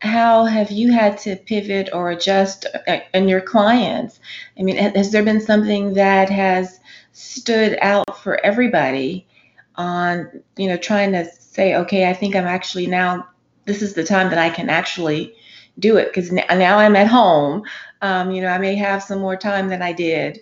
how 0.00 0.44
have 0.44 0.70
you 0.70 0.92
had 0.92 1.18
to 1.18 1.36
pivot 1.36 1.90
or 1.92 2.10
adjust 2.10 2.66
in 2.86 3.24
uh, 3.24 3.26
your 3.26 3.40
clients? 3.40 4.20
I 4.58 4.62
mean, 4.62 4.76
has 4.76 5.10
there 5.10 5.24
been 5.24 5.40
something 5.40 5.94
that 5.94 6.30
has 6.30 6.78
stood 7.12 7.78
out 7.82 8.18
for 8.18 8.44
everybody 8.44 9.26
on, 9.74 10.42
you 10.56 10.68
know, 10.68 10.76
trying 10.76 11.12
to 11.12 11.24
say, 11.32 11.74
okay, 11.74 12.08
I 12.08 12.14
think 12.14 12.36
I'm 12.36 12.46
actually 12.46 12.86
now, 12.86 13.28
this 13.64 13.82
is 13.82 13.94
the 13.94 14.04
time 14.04 14.30
that 14.30 14.38
I 14.38 14.50
can 14.50 14.70
actually 14.70 15.34
do 15.78 15.96
it 15.96 16.06
because 16.06 16.30
now 16.30 16.78
I'm 16.78 16.96
at 16.96 17.08
home. 17.08 17.62
Um, 18.00 18.30
you 18.30 18.42
know, 18.42 18.48
I 18.48 18.58
may 18.58 18.76
have 18.76 19.02
some 19.02 19.20
more 19.20 19.36
time 19.36 19.68
than 19.68 19.82
I 19.82 19.92
did 19.92 20.40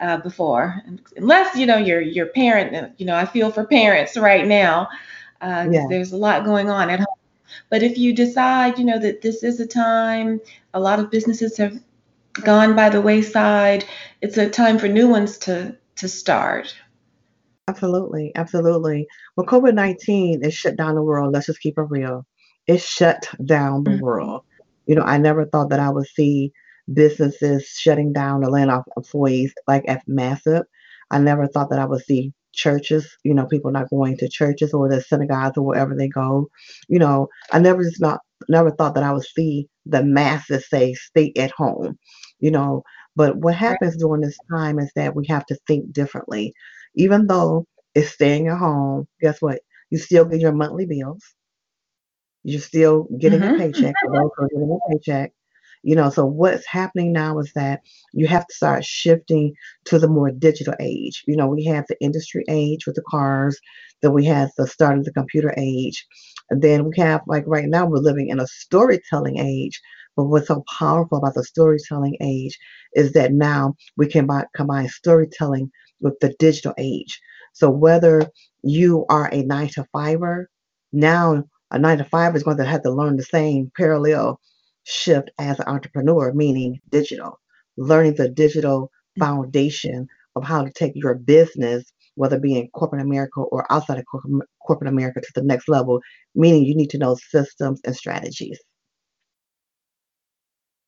uh, 0.00 0.18
before, 0.18 0.82
unless 1.16 1.56
you 1.56 1.66
know 1.66 1.76
your 1.76 2.00
your 2.00 2.26
parent. 2.26 2.94
You 2.98 3.06
know, 3.06 3.16
I 3.16 3.26
feel 3.26 3.50
for 3.50 3.64
parents 3.66 4.16
right 4.16 4.46
now. 4.46 4.88
Uh, 5.40 5.68
yeah. 5.70 5.86
There's 5.88 6.12
a 6.12 6.16
lot 6.16 6.44
going 6.44 6.70
on 6.70 6.90
at 6.90 7.00
home 7.00 7.13
but 7.74 7.82
if 7.82 7.98
you 7.98 8.14
decide, 8.14 8.78
you 8.78 8.84
know, 8.84 9.00
that 9.00 9.20
this 9.20 9.42
is 9.42 9.58
a 9.58 9.66
time, 9.66 10.40
a 10.74 10.78
lot 10.78 11.00
of 11.00 11.10
businesses 11.10 11.56
have 11.56 11.76
gone 12.34 12.76
by 12.76 12.88
the 12.88 13.00
wayside. 13.00 13.84
It's 14.20 14.36
a 14.36 14.48
time 14.48 14.78
for 14.78 14.86
new 14.86 15.08
ones 15.08 15.38
to 15.38 15.76
to 15.96 16.06
start. 16.06 16.72
Absolutely, 17.66 18.30
absolutely. 18.36 19.08
Well, 19.34 19.46
COVID 19.46 19.74
nineteen 19.74 20.44
is 20.44 20.54
shut 20.54 20.76
down 20.76 20.94
the 20.94 21.02
world. 21.02 21.34
Let's 21.34 21.46
just 21.46 21.58
keep 21.58 21.76
it 21.76 21.86
real. 21.88 22.24
It 22.68 22.80
shut 22.80 23.28
down 23.44 23.82
the 23.82 23.90
mm-hmm. 23.90 24.04
world. 24.04 24.44
You 24.86 24.94
know, 24.94 25.02
I 25.02 25.18
never 25.18 25.44
thought 25.44 25.70
that 25.70 25.80
I 25.80 25.90
would 25.90 26.06
see 26.06 26.52
businesses 26.92 27.66
shutting 27.66 28.12
down 28.12 28.44
or 28.44 28.52
laying 28.52 28.70
off 28.70 28.84
employees 28.96 29.52
like 29.66 29.84
as 29.86 29.98
massive. 30.06 30.62
I 31.10 31.18
never 31.18 31.48
thought 31.48 31.70
that 31.70 31.80
I 31.80 31.86
would 31.86 32.04
see 32.04 32.34
churches, 32.54 33.16
you 33.24 33.34
know, 33.34 33.46
people 33.46 33.70
not 33.70 33.90
going 33.90 34.16
to 34.18 34.28
churches 34.28 34.72
or 34.74 34.88
the 34.88 35.00
synagogues 35.00 35.58
or 35.58 35.64
wherever 35.66 35.94
they 35.96 36.08
go. 36.08 36.48
You 36.88 36.98
know, 36.98 37.28
I 37.52 37.58
never 37.60 37.82
just 37.82 38.00
not 38.00 38.20
never 38.48 38.70
thought 38.70 38.94
that 38.94 39.04
I 39.04 39.12
would 39.12 39.24
see 39.24 39.68
the 39.86 40.02
masses 40.04 40.68
say 40.68 40.94
stay 40.94 41.32
at 41.36 41.50
home. 41.52 41.98
You 42.40 42.50
know, 42.52 42.82
but 43.16 43.36
what 43.38 43.54
happens 43.54 43.96
during 43.96 44.22
this 44.22 44.38
time 44.50 44.78
is 44.78 44.90
that 44.96 45.14
we 45.16 45.26
have 45.28 45.46
to 45.46 45.56
think 45.66 45.92
differently. 45.92 46.52
Even 46.96 47.26
though 47.26 47.66
it's 47.94 48.10
staying 48.10 48.48
at 48.48 48.58
home, 48.58 49.06
guess 49.20 49.40
what? 49.42 49.60
You 49.90 49.98
still 49.98 50.24
get 50.24 50.40
your 50.40 50.52
monthly 50.52 50.86
bills. 50.86 51.22
You're 52.44 52.60
still 52.60 53.04
getting 53.18 53.42
a 53.44 53.50
Mm-hmm. 53.50 53.58
paycheck. 53.58 53.98
For 54.00 54.10
those 54.10 54.30
who 54.36 54.44
are 54.44 54.48
getting 54.48 54.70
a 54.86 54.90
paycheck. 54.90 55.32
You 55.84 55.94
know, 55.94 56.08
so 56.08 56.24
what's 56.24 56.66
happening 56.66 57.12
now 57.12 57.38
is 57.38 57.52
that 57.54 57.80
you 58.12 58.26
have 58.26 58.46
to 58.46 58.54
start 58.54 58.84
shifting 58.84 59.52
to 59.84 59.98
the 59.98 60.08
more 60.08 60.30
digital 60.30 60.74
age. 60.80 61.22
You 61.26 61.36
know, 61.36 61.46
we 61.46 61.64
have 61.64 61.84
the 61.88 62.00
industry 62.00 62.42
age 62.48 62.86
with 62.86 62.96
the 62.96 63.04
cars, 63.08 63.58
then 64.02 64.12
we 64.12 64.24
have 64.24 64.50
the 64.56 64.66
start 64.66 64.98
of 64.98 65.04
the 65.04 65.12
computer 65.12 65.54
age, 65.58 66.06
and 66.48 66.62
then 66.62 66.84
we 66.86 66.92
have 66.96 67.20
like 67.26 67.44
right 67.46 67.68
now 67.68 67.86
we're 67.86 67.98
living 67.98 68.30
in 68.30 68.40
a 68.40 68.46
storytelling 68.46 69.38
age. 69.38 69.80
But 70.16 70.24
what's 70.24 70.48
so 70.48 70.64
powerful 70.78 71.18
about 71.18 71.34
the 71.34 71.44
storytelling 71.44 72.16
age 72.20 72.58
is 72.94 73.12
that 73.12 73.32
now 73.32 73.74
we 73.96 74.06
can 74.06 74.28
combine 74.56 74.88
storytelling 74.88 75.70
with 76.00 76.18
the 76.20 76.34
digital 76.38 76.72
age. 76.78 77.20
So 77.52 77.68
whether 77.68 78.26
you 78.62 79.04
are 79.08 79.28
a 79.32 79.42
nine 79.42 79.68
to 79.74 79.84
fiver, 79.92 80.48
now 80.92 81.44
a 81.70 81.78
nine 81.78 81.98
to 81.98 82.04
five 82.04 82.36
is 82.36 82.42
going 82.42 82.56
to 82.58 82.64
have 82.64 82.82
to 82.82 82.92
learn 82.92 83.16
the 83.16 83.24
same 83.24 83.70
parallel 83.76 84.40
shift 84.84 85.30
as 85.38 85.58
an 85.60 85.66
entrepreneur, 85.68 86.32
meaning 86.32 86.80
digital, 86.90 87.40
learning 87.76 88.14
the 88.16 88.28
digital 88.28 88.90
foundation 89.18 90.08
of 90.36 90.44
how 90.44 90.64
to 90.64 90.70
take 90.72 90.92
your 90.94 91.14
business, 91.14 91.84
whether 92.16 92.36
it 92.36 92.42
be 92.42 92.58
in 92.58 92.68
corporate 92.70 93.02
America 93.02 93.40
or 93.40 93.66
outside 93.72 93.98
of 93.98 94.04
corporate 94.06 94.48
corporate 94.66 94.90
America, 94.90 95.20
to 95.20 95.32
the 95.34 95.42
next 95.42 95.68
level, 95.68 96.00
meaning 96.34 96.64
you 96.64 96.74
need 96.76 96.90
to 96.90 96.98
know 96.98 97.16
systems 97.16 97.80
and 97.84 97.96
strategies. 97.96 98.60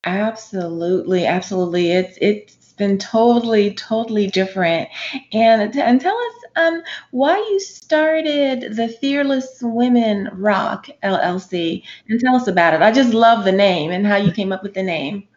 Absolutely, 0.05 1.27
absolutely. 1.27 1.91
It's 1.91 2.17
it's 2.23 2.73
been 2.75 2.99
totally, 2.99 3.75
totally 3.75 4.29
different. 4.29 4.89
And 5.33 5.77
and 5.77 6.01
tell 6.01 6.17
us 6.17 6.36
um 6.57 6.83
why 7.11 7.37
you 7.37 7.61
started 7.61 8.77
the 8.77 8.89
Fearless 8.89 9.59
Women 9.63 10.29
Rock 10.33 10.89
LLC 11.03 11.83
and 12.09 12.21
tell 12.21 12.37
us 12.37 12.49
about 12.49 12.75
it. 12.75 12.83
I 12.83 12.93
just 12.93 13.15
love 13.15 13.45
the 13.45 13.53
name 13.53 13.91
and 13.91 14.07
how 14.07 14.17
you 14.17 14.33
came 14.33 14.53
up 14.53 14.63
with 14.63 14.75
the 14.75 14.83
name. 14.83 15.29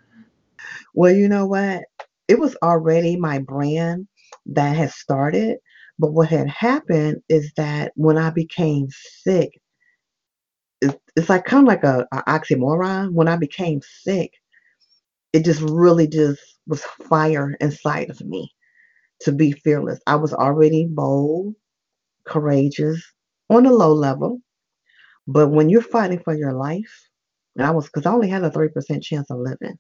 Well, 0.93 1.13
you 1.13 1.29
know 1.29 1.45
what? 1.45 1.83
It 2.27 2.39
was 2.39 2.55
already 2.63 3.15
my 3.15 3.39
brand 3.39 4.07
that 4.47 4.75
had 4.75 4.91
started, 4.91 5.57
but 5.97 6.13
what 6.13 6.29
had 6.29 6.47
happened 6.49 7.21
is 7.29 7.51
that 7.57 7.91
when 7.95 8.17
I 8.17 8.29
became 8.29 8.87
sick, 8.91 9.59
it's, 10.81 11.29
like 11.29 11.45
kind 11.45 11.63
of 11.63 11.67
like 11.67 11.83
a, 11.83 12.07
a 12.11 12.23
oxymoron. 12.23 13.11
When 13.11 13.27
I 13.27 13.35
became 13.35 13.81
sick, 13.81 14.31
it 15.33 15.43
just 15.43 15.61
really 15.61 16.07
just 16.07 16.41
was 16.67 16.83
fire 16.83 17.55
inside 17.59 18.09
of 18.09 18.21
me 18.21 18.51
to 19.21 19.31
be 19.31 19.51
fearless. 19.51 19.99
I 20.07 20.15
was 20.15 20.33
already 20.33 20.87
bold, 20.89 21.55
courageous 22.25 23.03
on 23.49 23.65
a 23.65 23.73
low 23.73 23.93
level, 23.93 24.41
but 25.27 25.49
when 25.49 25.69
you're 25.69 25.81
fighting 25.81 26.19
for 26.23 26.35
your 26.35 26.53
life, 26.53 27.09
and 27.55 27.65
I 27.65 27.71
was 27.71 27.85
because 27.87 28.05
I 28.05 28.13
only 28.13 28.29
had 28.29 28.43
a 28.43 28.51
3% 28.51 29.03
chance 29.03 29.29
of 29.31 29.39
living. 29.39 29.77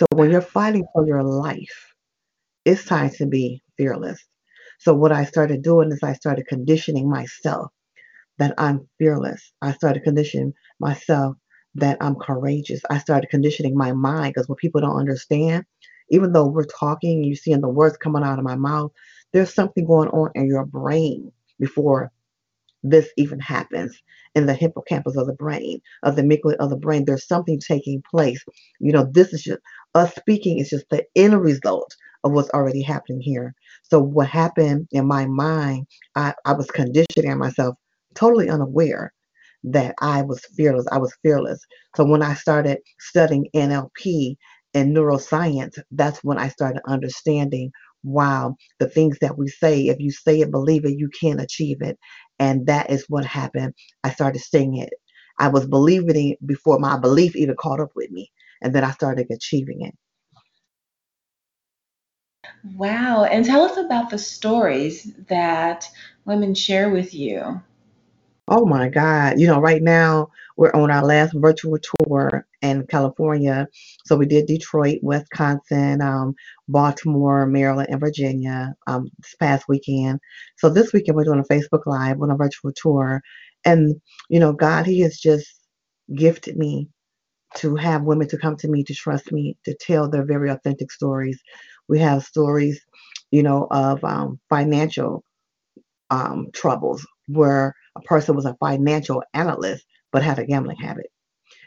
So 0.00 0.06
when 0.14 0.30
you're 0.30 0.40
fighting 0.40 0.86
for 0.92 1.06
your 1.06 1.22
life, 1.22 1.94
it's 2.64 2.84
time 2.84 3.10
to 3.10 3.26
be 3.26 3.62
fearless. 3.76 4.20
So 4.80 4.94
what 4.94 5.12
I 5.12 5.24
started 5.24 5.62
doing 5.62 5.92
is 5.92 6.02
I 6.02 6.14
started 6.14 6.46
conditioning 6.48 7.08
myself 7.10 7.72
that 8.38 8.54
I'm 8.58 8.88
fearless. 8.98 9.52
I 9.62 9.72
started 9.72 10.02
conditioning 10.04 10.52
myself 10.80 11.36
that 11.76 11.98
I'm 12.00 12.16
courageous. 12.16 12.80
I 12.90 12.98
started 12.98 13.30
conditioning 13.30 13.76
my 13.76 13.92
mind 13.92 14.34
because 14.34 14.48
what 14.48 14.58
people 14.58 14.80
don't 14.80 14.98
understand, 14.98 15.64
even 16.10 16.32
though 16.32 16.46
we're 16.46 16.64
talking, 16.64 17.24
you're 17.24 17.36
seeing 17.36 17.60
the 17.60 17.68
words 17.68 17.96
coming 17.96 18.22
out 18.22 18.38
of 18.38 18.44
my 18.44 18.56
mouth, 18.56 18.92
there's 19.32 19.52
something 19.52 19.86
going 19.86 20.08
on 20.10 20.30
in 20.34 20.46
your 20.46 20.64
brain 20.64 21.32
before 21.58 22.10
this 22.82 23.08
even 23.16 23.40
happens 23.40 24.00
in 24.34 24.46
the 24.46 24.54
hippocampus 24.54 25.16
of 25.16 25.26
the 25.26 25.32
brain, 25.34 25.80
of 26.02 26.16
the 26.16 26.22
amygdala 26.22 26.54
of 26.56 26.70
the 26.70 26.76
brain. 26.76 27.04
There's 27.04 27.26
something 27.26 27.58
taking 27.58 28.02
place. 28.10 28.42
You 28.78 28.92
know, 28.92 29.08
this 29.10 29.32
is 29.32 29.42
just 29.42 29.60
us 29.94 30.14
speaking 30.14 30.58
is 30.58 30.70
just 30.70 30.88
the 30.90 31.04
end 31.16 31.40
result 31.40 31.94
of 32.24 32.32
what's 32.32 32.50
already 32.50 32.82
happening 32.82 33.20
here. 33.20 33.54
So 33.82 33.98
what 34.00 34.28
happened 34.28 34.88
in 34.92 35.06
my 35.06 35.26
mind, 35.26 35.86
I, 36.14 36.34
I 36.44 36.52
was 36.52 36.70
conditioning 36.70 37.38
myself 37.38 37.76
totally 38.14 38.48
unaware 38.48 39.12
that 39.64 39.94
I 40.00 40.22
was 40.22 40.44
fearless. 40.56 40.86
I 40.92 40.98
was 40.98 41.14
fearless. 41.22 41.60
So 41.96 42.04
when 42.04 42.22
I 42.22 42.34
started 42.34 42.78
studying 43.00 43.48
NLP 43.54 44.36
and 44.76 44.96
neuroscience, 44.96 45.78
that's 45.92 46.24
when 46.24 46.38
I 46.38 46.50
started 46.50 46.82
understanding 46.86 47.72
wow, 48.04 48.56
the 48.78 48.88
things 48.88 49.18
that 49.20 49.36
we 49.36 49.48
say, 49.48 49.88
if 49.88 49.98
you 50.00 50.12
say 50.12 50.40
it, 50.40 50.52
believe 50.52 50.86
it, 50.86 50.98
you 50.98 51.10
can 51.20 51.40
achieve 51.40 51.78
it. 51.82 51.98
And 52.38 52.66
that 52.68 52.90
is 52.90 53.06
what 53.08 53.26
happened. 53.26 53.74
I 54.04 54.10
started 54.10 54.40
saying 54.40 54.78
it. 54.78 54.90
I 55.38 55.48
was 55.48 55.66
believing 55.66 56.30
it 56.30 56.46
before 56.46 56.78
my 56.80 56.98
belief 56.98 57.36
even 57.36 57.56
caught 57.56 57.80
up 57.80 57.90
with 57.96 58.10
me. 58.10 58.30
And 58.62 58.74
then 58.74 58.84
I 58.84 58.92
started 58.92 59.28
achieving 59.30 59.82
it. 59.82 59.94
Wow. 62.76 63.24
And 63.24 63.44
tell 63.44 63.62
us 63.62 63.76
about 63.76 64.10
the 64.10 64.18
stories 64.18 65.12
that 65.28 65.90
women 66.24 66.54
share 66.54 66.90
with 66.90 67.14
you. 67.14 67.62
Oh 68.48 68.64
my 68.64 68.88
God. 68.88 69.40
You 69.40 69.48
know, 69.48 69.60
right 69.60 69.82
now 69.82 70.28
we're 70.56 70.72
on 70.72 70.90
our 70.90 71.04
last 71.04 71.32
virtual 71.34 71.78
tour 71.78 72.46
in 72.62 72.86
California. 72.86 73.66
So 74.04 74.16
we 74.16 74.26
did 74.26 74.46
Detroit, 74.46 75.00
Wisconsin, 75.02 76.00
um, 76.00 76.34
Baltimore, 76.68 77.46
Maryland, 77.46 77.88
and 77.90 78.00
Virginia 78.00 78.74
um, 78.86 79.08
this 79.18 79.34
past 79.40 79.64
weekend. 79.68 80.20
So 80.58 80.68
this 80.68 80.92
weekend 80.92 81.16
we're 81.16 81.24
doing 81.24 81.40
a 81.40 81.52
Facebook 81.52 81.86
Live 81.86 82.22
on 82.22 82.30
a 82.30 82.36
virtual 82.36 82.72
tour. 82.76 83.20
And, 83.64 84.00
you 84.28 84.38
know, 84.38 84.52
God, 84.52 84.86
He 84.86 85.00
has 85.00 85.18
just 85.18 85.48
gifted 86.14 86.56
me 86.56 86.88
to 87.56 87.76
have 87.76 88.02
women 88.02 88.28
to 88.28 88.38
come 88.38 88.56
to 88.58 88.68
me, 88.68 88.84
to 88.84 88.94
trust 88.94 89.32
me, 89.32 89.56
to 89.64 89.74
tell 89.74 90.08
their 90.08 90.24
very 90.24 90.50
authentic 90.50 90.92
stories. 90.92 91.40
We 91.88 91.98
have 92.00 92.22
stories, 92.24 92.80
you 93.32 93.42
know, 93.42 93.66
of 93.70 94.04
um, 94.04 94.38
financial 94.48 95.24
um, 96.10 96.48
troubles 96.52 97.06
where 97.28 97.74
a 97.96 98.00
person 98.02 98.36
was 98.36 98.46
a 98.46 98.56
financial 98.60 99.22
analyst 99.34 99.84
but 100.12 100.22
had 100.22 100.38
a 100.38 100.46
gambling 100.46 100.76
habit. 100.78 101.06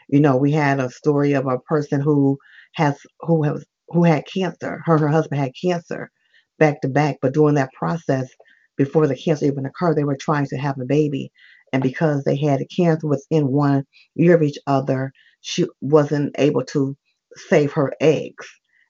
You 0.08 0.20
know, 0.20 0.36
we 0.36 0.52
had 0.52 0.80
a 0.80 0.90
story 0.90 1.32
of 1.32 1.46
a 1.46 1.58
person 1.60 2.00
who 2.00 2.38
has 2.74 2.98
who 3.20 3.42
has 3.44 3.64
who 3.88 4.04
had 4.04 4.26
cancer. 4.26 4.80
Her 4.84 4.98
her 4.98 5.08
husband 5.08 5.40
had 5.40 5.52
cancer 5.60 6.10
back 6.58 6.80
to 6.82 6.88
back, 6.88 7.18
but 7.22 7.34
during 7.34 7.54
that 7.56 7.72
process, 7.72 8.28
before 8.76 9.06
the 9.06 9.16
cancer 9.16 9.46
even 9.46 9.66
occurred, 9.66 9.96
they 9.96 10.04
were 10.04 10.16
trying 10.16 10.46
to 10.46 10.56
have 10.56 10.78
a 10.80 10.84
baby. 10.84 11.32
And 11.72 11.82
because 11.82 12.24
they 12.24 12.36
had 12.36 12.60
cancer 12.74 13.06
within 13.06 13.48
one 13.48 13.84
year 14.14 14.34
of 14.34 14.42
each 14.42 14.58
other, 14.66 15.12
she 15.40 15.66
wasn't 15.80 16.34
able 16.38 16.64
to 16.66 16.96
save 17.34 17.72
her 17.72 17.92
eggs. 18.00 18.46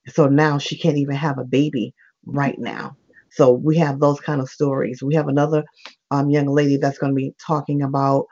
So 0.09 0.27
now 0.27 0.59
she 0.59 0.79
can't 0.79 0.97
even 0.97 1.17
have 1.17 1.39
a 1.39 1.45
baby 1.45 1.95
right 2.25 2.59
now. 2.59 2.97
So 3.33 3.53
we 3.53 3.77
have 3.79 4.01
those 4.01 4.21
kind 4.21 4.41
of 4.41 4.49
stories. 4.49 5.03
We 5.03 5.15
have 5.15 5.29
another 5.29 5.65
um, 6.11 6.31
young 6.31 6.47
lady 6.47 6.77
that's 6.77 6.99
going 6.99 7.13
to 7.13 7.17
be 7.17 7.33
talking 7.45 7.83
about 7.83 8.27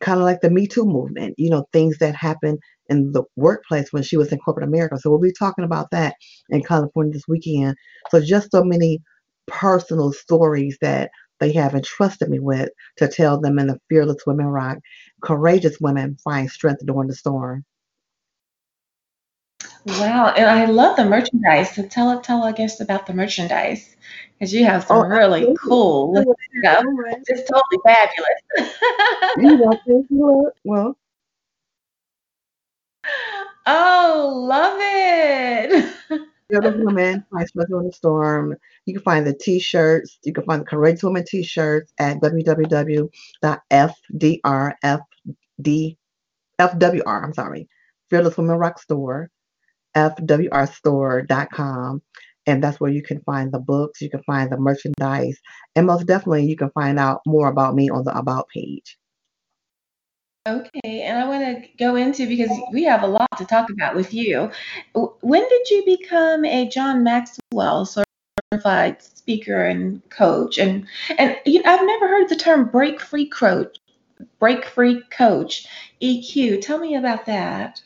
kind 0.00 0.18
of 0.18 0.24
like 0.24 0.40
the 0.40 0.50
Me 0.50 0.66
Too 0.66 0.84
movement, 0.84 1.34
you 1.38 1.50
know, 1.50 1.66
things 1.72 1.98
that 1.98 2.14
happened 2.14 2.58
in 2.88 3.12
the 3.12 3.24
workplace 3.36 3.92
when 3.92 4.02
she 4.02 4.16
was 4.16 4.32
in 4.32 4.38
corporate 4.38 4.68
America. 4.68 4.98
So 4.98 5.10
we'll 5.10 5.20
be 5.20 5.32
talking 5.32 5.64
about 5.64 5.90
that 5.90 6.14
in 6.50 6.62
California 6.62 7.12
this 7.12 7.28
weekend. 7.28 7.76
So 8.10 8.20
just 8.20 8.50
so 8.50 8.62
many 8.62 9.00
personal 9.46 10.12
stories 10.12 10.78
that 10.80 11.10
they 11.40 11.52
have 11.52 11.74
entrusted 11.74 12.28
me 12.28 12.38
with 12.38 12.70
to 12.96 13.08
tell 13.08 13.40
them 13.40 13.58
in 13.58 13.68
the 13.68 13.78
Fearless 13.88 14.26
Women 14.26 14.46
Rock. 14.46 14.78
Courageous 15.22 15.78
women 15.80 16.16
find 16.22 16.50
strength 16.50 16.84
during 16.84 17.08
the 17.08 17.14
storm. 17.14 17.64
Wow. 19.88 20.34
And 20.36 20.46
I 20.46 20.66
love 20.66 20.96
the 20.96 21.04
merchandise. 21.04 21.74
So 21.74 21.82
tell 21.86 22.16
it 22.18 22.22
tell 22.22 22.42
our 22.42 22.52
guests 22.52 22.80
about 22.80 23.06
the 23.06 23.14
merchandise 23.14 23.96
because 24.38 24.52
you 24.52 24.64
have 24.64 24.84
some 24.84 24.98
Oh, 24.98 25.08
really 25.08 25.40
absolutely. 25.40 25.56
cool 25.68 26.14
looking 26.14 26.34
stuff. 26.62 26.84
It's 27.26 27.50
totally 27.50 27.80
fabulous. 27.84 28.40
You 29.36 29.56
Well, 30.64 30.96
Oh, 33.66 34.44
love 34.48 34.78
it. 34.80 35.94
Fearless 36.50 36.76
Women 36.78 37.24
find 37.30 37.46
strength 37.48 37.68
during 37.68 37.86
the 37.88 37.92
storm. 37.92 38.56
You 38.86 38.94
can 38.94 39.02
find 39.02 39.26
the 39.26 39.34
t-shirts. 39.34 40.18
You 40.24 40.32
can 40.32 40.44
find 40.44 40.62
the 40.62 40.66
Courageous 40.66 41.02
Woman 41.02 41.24
t-shirts 41.26 41.92
at 41.98 42.18
www.fdrfd 42.20 43.10
FWR, 46.60 47.24
I'm 47.24 47.34
sorry, 47.34 47.68
Fearless 48.10 48.36
Woman 48.36 48.56
Rock 48.56 48.80
Store, 48.80 49.30
FWRstore.com. 49.98 52.02
And 52.46 52.64
that's 52.64 52.80
where 52.80 52.90
you 52.90 53.02
can 53.02 53.20
find 53.20 53.52
the 53.52 53.58
books, 53.58 54.00
you 54.00 54.08
can 54.08 54.22
find 54.22 54.50
the 54.50 54.56
merchandise, 54.56 55.38
and 55.76 55.86
most 55.86 56.06
definitely 56.06 56.46
you 56.46 56.56
can 56.56 56.70
find 56.70 56.98
out 56.98 57.20
more 57.26 57.48
about 57.48 57.74
me 57.74 57.90
on 57.90 58.04
the 58.04 58.16
About 58.16 58.48
page. 58.48 58.96
Okay, 60.48 61.02
and 61.02 61.18
I 61.18 61.28
want 61.28 61.44
to 61.44 61.68
go 61.78 61.96
into 61.96 62.26
because 62.26 62.50
we 62.72 62.82
have 62.84 63.02
a 63.02 63.06
lot 63.06 63.28
to 63.36 63.44
talk 63.44 63.68
about 63.68 63.94
with 63.94 64.14
you. 64.14 64.50
When 64.94 65.46
did 65.46 65.68
you 65.68 65.84
become 65.84 66.46
a 66.46 66.66
John 66.66 67.04
Maxwell 67.04 67.86
certified 68.50 69.02
speaker 69.02 69.66
and 69.66 70.00
coach? 70.08 70.56
And 70.56 70.86
and 71.18 71.36
you, 71.44 71.60
I've 71.66 71.84
never 71.84 72.08
heard 72.08 72.30
the 72.30 72.36
term 72.36 72.70
break 72.70 72.98
free 72.98 73.28
coach, 73.28 73.76
break 74.38 74.64
free 74.64 75.02
coach, 75.10 75.66
EQ. 76.00 76.62
Tell 76.62 76.78
me 76.78 76.96
about 76.96 77.26
that. 77.26 77.82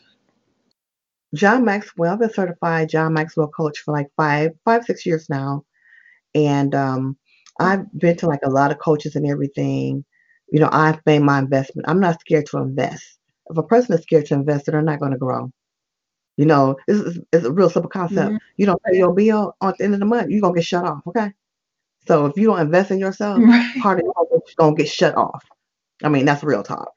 John 1.35 1.65
Maxwell, 1.65 2.13
I've 2.13 2.19
been 2.19 2.33
certified 2.33 2.91
John 2.91 3.15
Maxwell 3.15 3.49
coach 3.49 3.79
for 3.79 3.93
like 3.93 4.09
five, 4.17 4.53
five, 4.65 4.85
six 4.85 5.07
years 5.07 5.29
now. 5.31 5.65
And 6.35 6.75
um, 6.75 7.17
I've 7.59 7.87
been 7.99 8.17
to 8.19 8.27
like 8.27 8.41
a 8.45 8.51
lot 8.51 8.71
of 8.71 8.79
coaches 8.79 9.17
and 9.17 9.27
everything. 9.27 10.05
You 10.51 10.61
know, 10.61 10.69
I've 10.73 11.01
made 11.07 11.21
my 11.21 11.39
investment. 11.39 11.89
I'm 11.89 12.01
not 12.01 12.21
scared 12.21 12.47
to 12.47 12.59
invest. 12.59 13.19
If 13.51 13.57
a 13.57 13.63
person 13.63 13.95
is 13.95 14.03
scared 14.03 14.27
to 14.27 14.35
invest, 14.35 14.67
they're 14.67 14.83
not 14.83 15.01
going 15.01 15.13
to 15.13 15.19
grow. 15.19 15.51
You 16.37 16.47
know, 16.47 16.77
it's, 16.87 17.19
it's 17.33 17.45
a 17.45 17.53
real 17.53 17.71
simple 17.71 17.91
concept. 17.91 18.29
Mm-hmm. 18.29 18.37
You 18.57 18.67
don't 18.67 18.83
pay 18.85 18.97
your 18.97 19.13
bill 19.13 19.55
at 19.63 19.77
the 19.79 19.85
end 19.85 19.95
of 19.95 20.01
the 20.01 20.07
month, 20.07 20.31
you're 20.31 20.41
going 20.41 20.55
to 20.55 20.61
get 20.61 20.67
shut 20.67 20.85
off. 20.85 21.03
Okay. 21.07 21.33
So 22.07 22.27
if 22.27 22.37
you 22.37 22.47
don't 22.47 22.61
invest 22.61 22.91
in 22.91 22.99
yourself, 22.99 23.39
right. 23.43 23.75
part 23.81 24.01
of 24.01 24.05
your 24.05 24.43
going 24.57 24.77
to 24.77 24.83
get 24.83 24.91
shut 24.91 25.17
off. 25.17 25.45
I 26.03 26.09
mean, 26.09 26.25
that's 26.25 26.43
real 26.43 26.63
talk. 26.63 26.91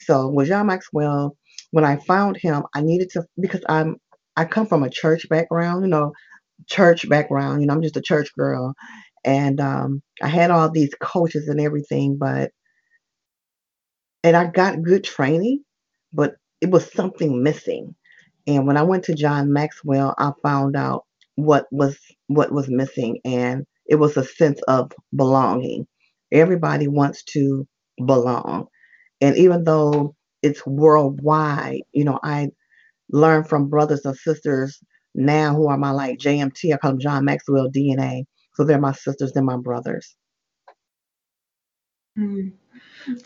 So 0.00 0.28
with 0.28 0.48
John 0.48 0.66
Maxwell, 0.66 1.36
when 1.72 1.84
I 1.84 1.96
found 1.96 2.36
him, 2.36 2.64
I 2.74 2.82
needed 2.82 3.10
to 3.12 3.24
because 3.40 3.62
I'm 3.68 3.96
I 4.36 4.44
come 4.44 4.66
from 4.66 4.82
a 4.82 4.90
church 4.90 5.28
background, 5.28 5.84
you 5.84 5.90
know, 5.90 6.12
church 6.68 7.08
background. 7.08 7.60
You 7.60 7.66
know, 7.68 7.74
I'm 7.74 7.82
just 7.82 7.96
a 7.96 8.02
church 8.02 8.30
girl, 8.36 8.74
and 9.24 9.60
um, 9.60 10.02
I 10.22 10.28
had 10.28 10.50
all 10.50 10.70
these 10.70 10.94
coaches 11.00 11.48
and 11.48 11.60
everything, 11.60 12.18
but 12.18 12.52
and 14.24 14.36
I 14.36 14.46
got 14.46 14.82
good 14.82 15.04
training, 15.04 15.64
but 16.12 16.34
it 16.60 16.70
was 16.70 16.92
something 16.92 17.42
missing. 17.42 17.94
And 18.46 18.66
when 18.66 18.76
I 18.76 18.82
went 18.82 19.04
to 19.04 19.14
John 19.14 19.52
Maxwell, 19.52 20.14
I 20.18 20.32
found 20.42 20.76
out 20.76 21.04
what 21.36 21.66
was 21.70 21.98
what 22.28 22.52
was 22.52 22.68
missing, 22.68 23.20
and 23.24 23.64
it 23.86 23.96
was 23.96 24.16
a 24.16 24.24
sense 24.24 24.60
of 24.68 24.92
belonging. 25.14 25.86
Everybody 26.32 26.88
wants 26.88 27.24
to 27.34 27.66
belong, 28.04 28.66
and 29.20 29.36
even 29.36 29.64
though 29.64 30.14
it's 30.42 30.66
worldwide. 30.66 31.82
You 31.92 32.04
know, 32.04 32.18
I 32.22 32.50
learn 33.10 33.44
from 33.44 33.68
brothers 33.68 34.04
and 34.04 34.16
sisters 34.16 34.80
now 35.14 35.54
who 35.54 35.68
are 35.68 35.78
my 35.78 35.90
like 35.90 36.18
JMT. 36.18 36.72
I 36.72 36.76
call 36.76 36.92
them 36.92 37.00
John 37.00 37.24
Maxwell 37.24 37.70
DNA. 37.70 38.24
So 38.54 38.64
they're 38.64 38.78
my 38.78 38.92
sisters 38.92 39.32
and 39.36 39.46
my 39.46 39.56
brothers. 39.56 40.16
Mm. 42.18 42.52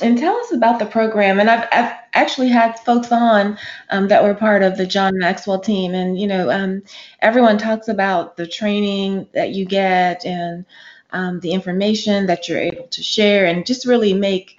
And 0.00 0.18
tell 0.18 0.36
us 0.36 0.52
about 0.52 0.78
the 0.78 0.86
program. 0.86 1.40
And 1.40 1.50
I've, 1.50 1.68
I've 1.72 1.92
actually 2.14 2.48
had 2.48 2.78
folks 2.80 3.10
on 3.10 3.58
um, 3.90 4.08
that 4.08 4.22
were 4.22 4.34
part 4.34 4.62
of 4.62 4.76
the 4.76 4.86
John 4.86 5.18
Maxwell 5.18 5.60
team. 5.60 5.94
And, 5.94 6.18
you 6.18 6.26
know, 6.26 6.50
um, 6.50 6.82
everyone 7.20 7.58
talks 7.58 7.88
about 7.88 8.36
the 8.36 8.46
training 8.46 9.26
that 9.34 9.50
you 9.50 9.64
get 9.64 10.24
and 10.24 10.64
um, 11.10 11.40
the 11.40 11.52
information 11.52 12.26
that 12.26 12.48
you're 12.48 12.58
able 12.58 12.86
to 12.88 13.02
share 13.02 13.46
and 13.46 13.66
just 13.66 13.86
really 13.86 14.12
make 14.12 14.58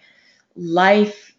life 0.55 1.34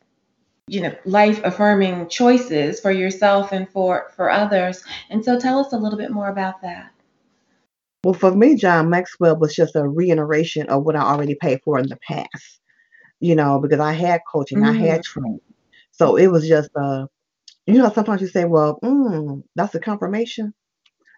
you 0.69 0.81
know 0.81 0.95
life 1.05 1.41
affirming 1.45 2.09
choices 2.09 2.81
for 2.81 2.91
yourself 2.91 3.53
and 3.53 3.69
for 3.69 4.11
for 4.17 4.31
others 4.31 4.83
and 5.11 5.25
so 5.25 5.39
tell 5.39 5.61
us 5.61 5.73
a 5.73 5.79
little 5.79 5.99
bit 5.99 6.11
more 6.11 6.29
about 6.29 6.61
that 6.61 6.91
well 8.03 8.15
for 8.15 8.35
me 8.35 8.57
john 8.57 8.91
maxwell 8.91 9.37
was 9.37 9.55
just 9.55 9.77
a 9.77 9.89
reiteration 9.89 10.69
of 10.69 10.83
what 10.83 10.97
i 10.97 11.01
already 11.01 11.37
paid 11.37 11.61
for 11.65 11.79
in 11.79 11.89
the 11.89 11.99
past 11.99 12.61
you 13.21 13.35
know 13.35 13.61
because 13.61 13.79
i 13.79 13.93
had 13.93 14.21
coaching 14.31 14.59
mm-hmm. 14.59 14.77
i 14.77 14.87
had 14.87 15.03
mm-hmm. 15.03 15.21
training 15.21 15.41
so 15.93 16.17
it 16.17 16.27
was 16.27 16.49
just 16.49 16.71
uh 16.75 17.07
you 17.67 17.79
know 17.79 17.91
sometimes 17.93 18.21
you 18.21 18.27
say 18.27 18.45
well 18.45 18.81
mm, 18.83 19.41
that's 19.55 19.75
a 19.77 19.81
confirmation 19.81 20.53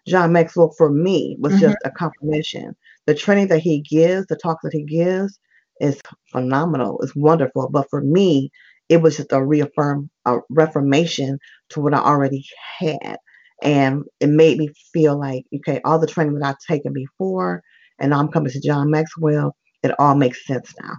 john 0.07 0.31
maxwell 0.31 0.75
for 0.77 0.91
me 0.91 1.35
was 1.39 1.53
mm-hmm. 1.53 1.61
just 1.61 1.77
a 1.85 1.89
confirmation 1.89 2.75
the 3.07 3.15
training 3.15 3.47
that 3.47 3.59
he 3.59 3.81
gives 3.81 4.27
the 4.27 4.35
talk 4.35 4.59
that 4.61 4.73
he 4.73 4.83
gives 4.83 5.39
is 5.81 5.99
phenomenal 6.31 6.99
it's 7.01 7.15
wonderful 7.15 7.67
but 7.71 7.89
for 7.89 8.01
me 8.01 8.51
it 8.89 8.97
was 8.97 9.17
just 9.17 9.31
a 9.31 9.43
reaffirm 9.43 10.09
a 10.25 10.39
reformation 10.49 11.39
to 11.69 11.79
what 11.79 11.93
I 11.93 11.99
already 11.99 12.45
had. 12.79 13.17
And 13.61 14.03
it 14.19 14.27
made 14.27 14.57
me 14.57 14.69
feel 14.91 15.17
like, 15.17 15.45
okay, 15.55 15.79
all 15.85 15.99
the 15.99 16.07
training 16.07 16.35
that 16.35 16.45
I've 16.45 16.59
taken 16.67 16.93
before, 16.93 17.61
and 17.99 18.13
I'm 18.13 18.29
coming 18.29 18.51
to 18.51 18.61
John 18.61 18.89
Maxwell, 18.89 19.55
it 19.83 19.97
all 19.99 20.15
makes 20.15 20.45
sense 20.45 20.73
now. 20.81 20.97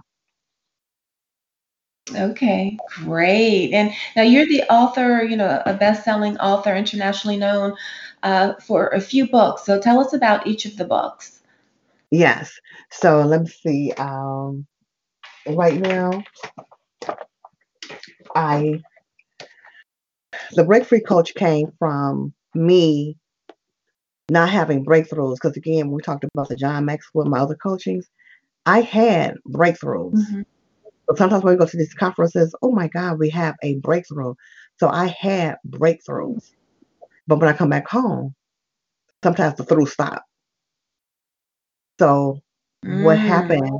Okay, 2.15 2.77
great. 3.03 3.73
And 3.73 3.93
now 4.15 4.23
you're 4.23 4.45
the 4.45 4.63
author, 4.63 5.23
you 5.23 5.37
know, 5.37 5.61
a 5.65 5.73
best-selling 5.73 6.37
author, 6.37 6.75
internationally 6.75 7.37
known 7.37 7.75
uh, 8.23 8.53
for 8.55 8.87
a 8.89 8.99
few 8.99 9.29
books. 9.29 9.65
So 9.65 9.79
tell 9.79 9.99
us 9.99 10.13
about 10.13 10.45
each 10.47 10.65
of 10.65 10.77
the 10.77 10.85
books. 10.85 11.41
Yes. 12.09 12.51
So 12.91 13.21
let 13.21 13.41
me 13.41 13.47
see. 13.47 13.91
Um, 13.93 14.65
right 15.47 15.79
now, 15.79 16.23
I 18.35 18.81
the 20.53 20.63
break 20.63 20.85
free 20.85 21.01
coach 21.01 21.33
came 21.35 21.71
from 21.77 22.33
me 22.53 23.17
not 24.29 24.49
having 24.49 24.85
breakthroughs. 24.85 25.35
Because 25.35 25.57
again 25.57 25.91
we 25.91 26.01
talked 26.01 26.23
about 26.23 26.49
the 26.49 26.55
John 26.55 26.85
Maxwell 26.85 27.25
my 27.25 27.39
other 27.39 27.55
coachings 27.55 28.07
I 28.65 28.81
had 28.81 29.35
breakthroughs. 29.47 30.13
Mm-hmm. 30.13 30.41
but 31.07 31.17
sometimes 31.17 31.43
when 31.43 31.55
we 31.55 31.59
go 31.59 31.65
to 31.65 31.77
these 31.77 31.93
conferences 31.93 32.53
oh 32.61 32.71
my 32.71 32.87
god 32.87 33.19
we 33.19 33.29
have 33.29 33.55
a 33.63 33.75
breakthrough. 33.75 34.33
So 34.79 34.89
I 34.89 35.07
had 35.07 35.57
breakthroughs. 35.67 36.51
But 37.27 37.39
when 37.39 37.49
I 37.49 37.53
come 37.53 37.69
back 37.69 37.87
home 37.87 38.35
sometimes 39.23 39.55
the 39.55 39.63
through 39.63 39.85
stop. 39.85 40.23
So 41.99 42.39
mm. 42.85 43.03
what 43.03 43.19
happened 43.19 43.79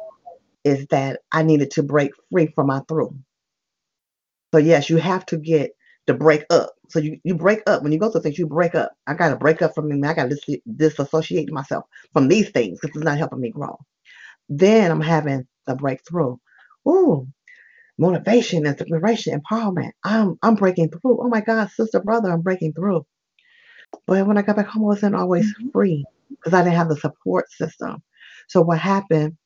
is 0.64 0.86
that 0.88 1.22
I 1.32 1.44
needed 1.44 1.72
to 1.72 1.84
break 1.84 2.12
free 2.32 2.48
from 2.54 2.68
my 2.68 2.82
through 2.88 3.16
so 4.52 4.58
yes, 4.58 4.90
you 4.90 4.98
have 4.98 5.26
to 5.28 5.38
get 5.38 5.72
to 6.08 6.14
break 6.14 6.46
up. 6.50 6.72
So 6.90 7.00
you, 7.00 7.20
you 7.24 7.36
break 7.36 7.62
up 7.68 7.84
when 7.84 7.92
you 7.92 8.00
go 8.00 8.10
through 8.10 8.22
things. 8.22 8.38
You 8.38 8.48
break 8.48 8.76
up. 8.76 8.92
I 9.08 9.14
got 9.14 9.30
to 9.30 9.36
break 9.36 9.62
up 9.62 9.74
from 9.76 9.88
me. 9.88 10.08
I 10.08 10.14
got 10.14 10.30
to 10.30 10.36
dis- 10.36 10.60
disassociate 10.76 11.52
myself 11.52 11.86
from 12.14 12.28
these 12.28 12.50
things 12.50 12.80
because 12.82 12.96
it's 12.96 13.06
not 13.06 13.18
helping 13.18 13.40
me 13.40 13.52
grow. 13.52 13.78
Then 14.50 14.92
I'm 14.92 15.02
having 15.02 15.48
a 15.68 15.76
breakthrough. 15.76 16.36
Ooh, 16.88 17.28
motivation, 17.98 18.66
and 18.66 18.80
inspiration, 18.80 19.40
empowerment. 19.40 19.92
I'm 20.04 20.38
I'm 20.42 20.56
breaking 20.56 20.90
through. 20.90 21.22
Oh 21.22 21.30
my 21.30 21.42
God, 21.42 21.70
sister, 21.70 22.02
brother, 22.02 22.32
I'm 22.32 22.42
breaking 22.42 22.74
through. 22.74 23.06
But 24.08 24.26
when 24.26 24.38
I 24.38 24.42
got 24.42 24.56
back 24.56 24.68
home, 24.68 24.84
I 24.84 24.88
wasn't 24.88 25.16
always 25.16 25.46
mm-hmm. 25.46 25.70
free 25.70 26.06
because 26.30 26.54
I 26.54 26.64
didn't 26.64 26.78
have 26.78 26.90
the 26.90 26.98
support 26.98 27.50
system. 27.52 28.02
So 28.48 28.62
what 28.62 28.80
happened? 28.80 29.38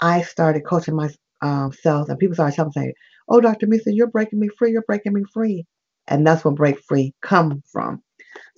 I 0.00 0.22
started 0.22 0.64
coaching 0.66 0.94
myself, 0.94 1.18
um, 1.42 1.72
and 2.08 2.18
people 2.18 2.34
started 2.34 2.54
telling 2.54 2.72
me, 2.76 2.92
oh, 3.28 3.40
Dr. 3.40 3.66
Missy, 3.66 3.94
you're 3.94 4.06
breaking 4.08 4.40
me 4.40 4.48
free, 4.58 4.72
you're 4.72 4.82
breaking 4.82 5.12
me 5.12 5.22
free. 5.32 5.64
And 6.08 6.26
that's 6.26 6.44
where 6.44 6.54
break 6.54 6.80
free 6.88 7.14
come 7.22 7.62
from. 7.72 8.02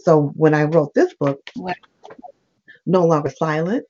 So 0.00 0.32
when 0.34 0.54
I 0.54 0.64
wrote 0.64 0.92
this 0.94 1.14
book, 1.18 1.40
No 2.86 3.06
Longer 3.06 3.30
Silent, 3.30 3.84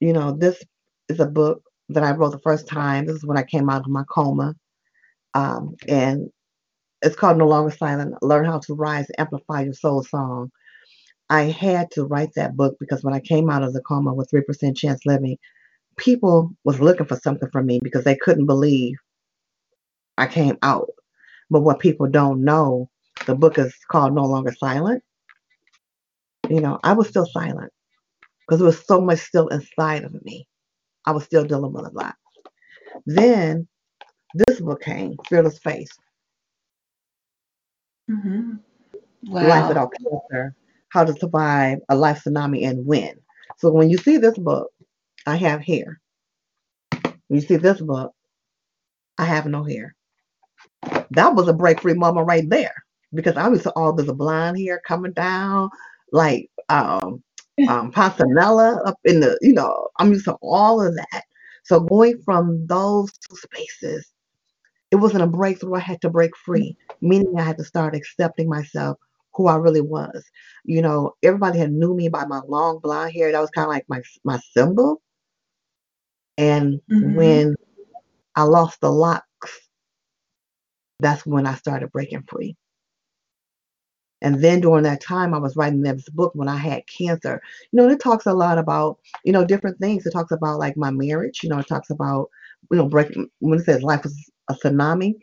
you 0.00 0.12
know, 0.12 0.32
this 0.32 0.62
is 1.08 1.20
a 1.20 1.26
book 1.26 1.62
that 1.88 2.04
I 2.04 2.12
wrote 2.12 2.32
the 2.32 2.38
first 2.40 2.68
time. 2.68 3.06
This 3.06 3.16
is 3.16 3.24
when 3.24 3.38
I 3.38 3.42
came 3.42 3.68
out 3.68 3.82
of 3.82 3.88
my 3.88 4.04
coma. 4.08 4.54
Um, 5.34 5.74
and 5.88 6.30
it's 7.02 7.16
called 7.16 7.38
No 7.38 7.46
Longer 7.48 7.74
Silent, 7.74 8.14
Learn 8.22 8.44
How 8.44 8.58
to 8.60 8.74
Rise, 8.74 9.06
Amplify 9.18 9.62
Your 9.62 9.74
Soul 9.74 10.04
Song. 10.04 10.50
I 11.30 11.44
had 11.44 11.90
to 11.92 12.04
write 12.04 12.30
that 12.36 12.56
book 12.56 12.76
because 12.80 13.02
when 13.02 13.14
I 13.14 13.20
came 13.20 13.50
out 13.50 13.62
of 13.62 13.72
the 13.72 13.82
coma 13.82 14.14
with 14.14 14.30
3% 14.34 14.76
chance 14.76 15.00
living, 15.06 15.36
people 15.96 16.52
was 16.64 16.80
looking 16.80 17.06
for 17.06 17.16
something 17.16 17.48
from 17.52 17.66
me 17.66 17.80
because 17.82 18.04
they 18.04 18.16
couldn't 18.16 18.46
believe 18.46 18.96
I 20.18 20.26
came 20.26 20.58
out. 20.62 20.90
But 21.50 21.62
what 21.62 21.80
people 21.80 22.06
don't 22.06 22.44
know, 22.44 22.88
the 23.26 23.34
book 23.34 23.58
is 23.58 23.74
called 23.90 24.14
No 24.14 24.24
Longer 24.24 24.52
Silent. 24.52 25.02
You 26.48 26.60
know, 26.60 26.78
I 26.82 26.92
was 26.92 27.08
still 27.08 27.26
silent 27.26 27.72
because 28.40 28.58
there 28.58 28.66
was 28.66 28.84
so 28.84 29.00
much 29.00 29.20
still 29.20 29.48
inside 29.48 30.04
of 30.04 30.14
me. 30.24 30.46
I 31.06 31.12
was 31.12 31.24
still 31.24 31.44
dealing 31.44 31.72
with 31.72 31.86
a 31.86 31.90
lot. 31.90 32.14
Then 33.06 33.68
this 34.34 34.60
book 34.60 34.82
came, 34.82 35.16
Fearless 35.28 35.58
Face. 35.58 35.90
Mm-hmm. 38.10 38.56
Wow. 39.26 39.48
Life 39.48 39.68
Without 39.68 39.92
Cancer, 39.92 40.54
How 40.88 41.04
to 41.04 41.12
Survive 41.14 41.78
a 41.88 41.96
Life 41.96 42.22
Tsunami 42.24 42.66
and 42.66 42.86
Win. 42.86 43.14
So 43.58 43.70
when 43.70 43.90
you 43.90 43.98
see 43.98 44.16
this 44.16 44.38
book, 44.38 44.70
I 45.26 45.36
have 45.36 45.60
hair. 45.60 46.00
When 46.92 47.40
you 47.40 47.40
see 47.40 47.56
this 47.56 47.80
book, 47.80 48.12
I 49.18 49.24
have 49.24 49.46
no 49.46 49.62
hair. 49.62 49.94
That 51.10 51.34
was 51.34 51.48
a 51.48 51.52
break 51.54 51.80
free 51.82 51.94
moment 51.94 52.26
right 52.28 52.48
there. 52.48 52.74
because 53.14 53.36
I 53.36 53.48
was 53.48 53.66
all 53.68 53.92
this 53.92 54.10
blonde 54.12 54.58
hair 54.58 54.80
coming 54.86 55.12
down, 55.12 55.70
like 56.12 56.50
um, 56.68 57.22
um, 57.68 57.92
Pansanella 57.92 58.86
up 58.86 58.98
in 59.04 59.20
the, 59.20 59.38
you 59.42 59.52
know, 59.52 59.88
I'm 59.98 60.12
used 60.12 60.26
to 60.26 60.36
all 60.42 60.82
of 60.86 60.94
that. 60.96 61.24
So 61.64 61.80
going 61.80 62.20
from 62.24 62.66
those 62.66 63.12
two 63.12 63.36
spaces, 63.36 64.10
it 64.90 64.96
wasn't 64.96 65.24
a 65.24 65.28
breakthrough. 65.28 65.74
I 65.76 65.80
had 65.80 66.00
to 66.02 66.10
break 66.10 66.36
free, 66.36 66.76
meaning 67.00 67.34
I 67.38 67.42
had 67.42 67.58
to 67.58 67.64
start 67.64 67.94
accepting 67.96 68.48
myself, 68.48 68.98
who 69.34 69.48
I 69.48 69.56
really 69.56 69.80
was. 69.82 70.24
You 70.64 70.82
know, 70.82 71.14
everybody 71.22 71.58
had 71.58 71.72
knew 71.72 71.94
me 71.94 72.08
by 72.08 72.26
my 72.26 72.40
long 72.48 72.80
blonde 72.82 73.12
hair. 73.14 73.32
That 73.32 73.40
was 73.40 73.50
kind 73.50 73.66
of 73.66 73.70
like 73.70 73.86
my 73.88 74.02
my 74.24 74.38
symbol. 74.56 75.02
And 76.38 76.80
Mhm. 76.90 77.14
when 77.16 77.56
I 78.36 78.44
lost 78.44 78.80
the 78.80 78.90
locks, 78.90 79.26
that's 81.00 81.26
when 81.26 81.46
I 81.46 81.54
started 81.54 81.92
breaking 81.92 82.24
free. 82.28 82.56
And 84.22 84.42
then 84.42 84.60
during 84.60 84.84
that 84.84 85.00
time, 85.00 85.32
I 85.32 85.38
was 85.38 85.56
writing 85.56 85.82
this 85.82 86.08
book 86.10 86.32
when 86.34 86.48
I 86.48 86.56
had 86.56 86.86
cancer. 86.86 87.40
You 87.72 87.78
know, 87.78 87.88
it 87.88 88.00
talks 88.00 88.26
a 88.26 88.34
lot 88.34 88.58
about, 88.58 88.98
you 89.24 89.32
know, 89.32 89.44
different 89.44 89.78
things. 89.78 90.04
It 90.04 90.10
talks 90.10 90.32
about 90.32 90.58
like 90.58 90.76
my 90.76 90.90
marriage. 90.90 91.40
You 91.42 91.48
know, 91.48 91.58
it 91.58 91.66
talks 91.66 91.88
about, 91.90 92.28
you 92.70 92.76
know, 92.76 92.86
breaking, 92.86 93.28
when 93.38 93.58
it 93.58 93.64
says 93.64 93.82
life 93.82 94.04
is 94.04 94.30
a 94.48 94.54
tsunami, 94.54 95.14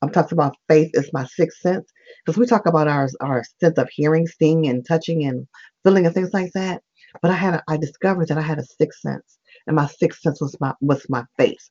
I'm 0.00 0.10
talking 0.10 0.36
about 0.36 0.56
faith 0.68 0.90
is 0.94 1.12
my 1.12 1.26
sixth 1.26 1.60
sense. 1.60 1.90
Because 2.24 2.38
we 2.38 2.46
talk 2.46 2.66
about 2.66 2.88
our, 2.88 3.08
our 3.20 3.42
sense 3.60 3.78
of 3.78 3.90
hearing, 3.90 4.26
seeing, 4.26 4.68
and 4.68 4.86
touching 4.86 5.24
and 5.24 5.46
feeling 5.84 6.06
and 6.06 6.14
things 6.14 6.32
like 6.32 6.52
that. 6.54 6.82
But 7.20 7.30
I 7.30 7.34
had, 7.34 7.54
a, 7.54 7.62
I 7.68 7.76
discovered 7.76 8.28
that 8.28 8.38
I 8.38 8.42
had 8.42 8.58
a 8.58 8.64
sixth 8.64 9.00
sense. 9.00 9.38
And 9.66 9.76
my 9.76 9.86
sixth 9.86 10.22
sense 10.22 10.40
was 10.40 10.56
my, 10.60 10.72
was 10.80 11.04
my 11.10 11.24
faith. 11.36 11.68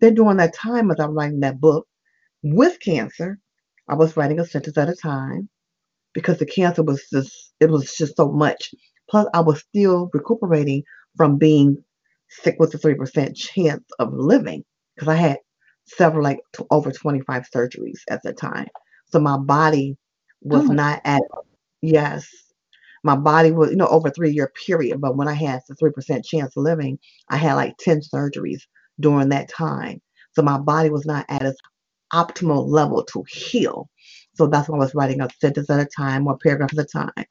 Then 0.00 0.14
during 0.14 0.38
that 0.38 0.54
time, 0.54 0.90
as 0.90 1.00
I'm 1.00 1.14
writing 1.14 1.40
that 1.40 1.60
book 1.60 1.86
with 2.44 2.80
cancer, 2.80 3.40
I 3.88 3.96
was 3.96 4.16
writing 4.16 4.40
a 4.40 4.46
sentence 4.46 4.78
at 4.78 4.90
a 4.90 4.96
time 4.96 5.50
because 6.14 6.38
the 6.38 6.46
cancer 6.46 6.82
was 6.82 7.04
just 7.12 7.54
it 7.60 7.70
was 7.70 7.94
just 7.96 8.16
so 8.16 8.30
much. 8.32 8.72
Plus, 9.10 9.26
I 9.34 9.40
was 9.40 9.60
still 9.62 10.10
recuperating 10.14 10.84
from 11.16 11.38
being 11.38 11.84
sick 12.28 12.56
with 12.60 12.74
a 12.74 12.78
three 12.78 12.96
percent 12.96 13.36
chance 13.36 13.84
of 14.00 14.12
living 14.14 14.64
because 14.96 15.08
I 15.08 15.16
had 15.16 15.38
several 15.86 16.24
like 16.24 16.40
t- 16.56 16.64
over 16.70 16.92
twenty 16.92 17.20
five 17.22 17.46
surgeries 17.54 18.00
at 18.10 18.22
the 18.24 18.34
time. 18.34 18.68
So 19.06 19.20
my 19.20 19.38
body 19.38 19.98
was 20.42 20.68
Oh 20.68 20.70
not 20.70 21.02
at 21.04 21.22
yes. 21.82 22.28
My 23.04 23.16
body 23.16 23.52
was, 23.52 23.70
you 23.70 23.76
know, 23.76 23.86
over 23.86 24.08
a 24.08 24.12
three 24.12 24.32
year 24.32 24.52
period. 24.66 25.00
But 25.00 25.16
when 25.16 25.28
I 25.28 25.34
had 25.34 25.60
the 25.68 25.74
three 25.76 25.92
percent 25.92 26.24
chance 26.24 26.56
of 26.56 26.62
living, 26.64 26.98
I 27.28 27.36
had 27.36 27.54
like 27.54 27.76
10 27.78 28.00
surgeries 28.00 28.62
during 29.00 29.28
that 29.30 29.48
time. 29.48 30.00
So 30.32 30.42
my 30.42 30.58
body 30.58 30.90
was 30.90 31.06
not 31.06 31.26
at 31.28 31.42
its 31.42 31.58
optimal 32.14 32.68
level 32.68 33.04
to 33.04 33.24
heal. 33.28 33.90
So 34.36 34.46
that's 34.46 34.68
why 34.70 34.76
I 34.76 34.80
was 34.80 34.94
writing 34.94 35.20
a 35.22 35.28
sentence 35.40 35.70
at 35.70 35.80
a 35.80 35.86
time 35.86 36.28
or 36.28 36.38
paragraph 36.38 36.72
at 36.72 36.84
a 36.84 36.86
time. 36.86 37.26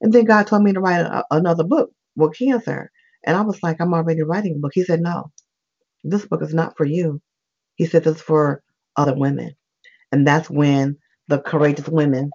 And 0.00 0.12
then 0.12 0.24
God 0.24 0.46
told 0.48 0.64
me 0.64 0.72
to 0.72 0.80
write 0.80 1.00
a, 1.00 1.24
another 1.30 1.64
book 1.64 1.90
with 2.16 2.36
cancer. 2.38 2.90
And 3.24 3.36
I 3.36 3.42
was 3.42 3.62
like, 3.62 3.78
I'm 3.80 3.94
already 3.94 4.22
writing 4.22 4.56
a 4.56 4.60
book. 4.60 4.72
He 4.74 4.84
said, 4.84 5.00
No, 5.02 5.32
this 6.04 6.26
book 6.26 6.42
is 6.42 6.54
not 6.54 6.76
for 6.76 6.86
you. 6.86 7.20
He 7.76 7.86
said, 7.86 8.04
This 8.04 8.16
is 8.16 8.22
for 8.22 8.62
other 8.96 9.16
women. 9.16 9.52
And 10.12 10.26
that's 10.26 10.50
when 10.50 10.98
the 11.28 11.40
Courageous 11.40 11.88
Women 11.88 12.30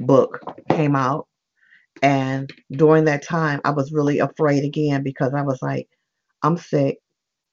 book 0.00 0.40
came 0.70 0.96
out. 0.96 1.28
And 2.02 2.50
during 2.72 3.04
that 3.06 3.24
time, 3.24 3.60
I 3.64 3.70
was 3.70 3.92
really 3.92 4.18
afraid 4.20 4.64
again 4.64 5.02
because 5.02 5.34
I 5.34 5.42
was 5.42 5.60
like, 5.62 5.88
I'm 6.42 6.56
sick. 6.56 6.98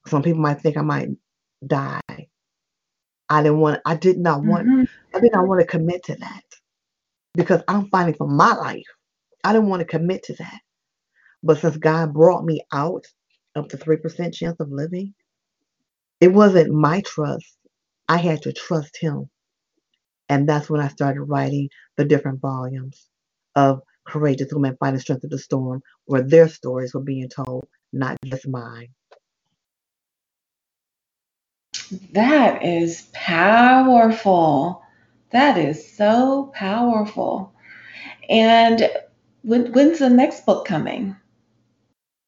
Some 0.07 0.23
people 0.23 0.41
might 0.41 0.61
think 0.61 0.77
I 0.77 0.81
might 0.81 1.09
die. 1.65 2.01
I 3.29 3.43
didn't 3.43 3.59
want, 3.59 3.81
I 3.85 3.95
did 3.95 4.17
not 4.17 4.43
want, 4.43 4.67
Mhm. 4.67 4.89
I 5.13 5.19
did 5.19 5.33
not 5.33 5.47
want 5.47 5.61
to 5.61 5.67
commit 5.67 6.03
to 6.05 6.15
that 6.17 6.43
because 7.35 7.63
I'm 7.67 7.89
fighting 7.89 8.15
for 8.15 8.27
my 8.27 8.53
life. 8.55 8.87
I 9.43 9.53
didn't 9.53 9.69
want 9.69 9.81
to 9.81 9.85
commit 9.87 10.23
to 10.23 10.33
that. 10.35 10.59
But 11.43 11.59
since 11.59 11.77
God 11.77 12.13
brought 12.13 12.45
me 12.45 12.61
out 12.73 13.05
of 13.55 13.69
the 13.69 13.77
3% 13.77 14.33
chance 14.33 14.59
of 14.59 14.71
living, 14.71 15.13
it 16.21 16.29
wasn't 16.29 16.73
my 16.73 17.01
trust. 17.01 17.57
I 18.09 18.17
had 18.17 18.43
to 18.43 18.53
trust 18.53 18.97
Him. 18.99 19.29
And 20.29 20.47
that's 20.49 20.69
when 20.69 20.81
I 20.81 20.87
started 20.89 21.23
writing 21.23 21.69
the 21.97 22.05
different 22.05 22.41
volumes 22.41 23.07
of 23.55 23.81
Courageous 24.07 24.53
Women 24.53 24.77
Fighting 24.79 24.99
Strength 24.99 25.25
of 25.25 25.29
the 25.31 25.39
Storm, 25.39 25.81
where 26.05 26.23
their 26.23 26.49
stories 26.49 26.93
were 26.93 27.01
being 27.03 27.29
told, 27.29 27.67
not 27.93 28.17
just 28.25 28.47
mine. 28.47 28.89
That 32.13 32.63
is 32.63 33.07
powerful. 33.13 34.83
That 35.31 35.57
is 35.57 35.95
so 35.95 36.51
powerful. 36.53 37.53
And 38.29 38.89
when, 39.43 39.71
when's 39.73 39.99
the 39.99 40.09
next 40.09 40.45
book 40.45 40.65
coming? 40.65 41.15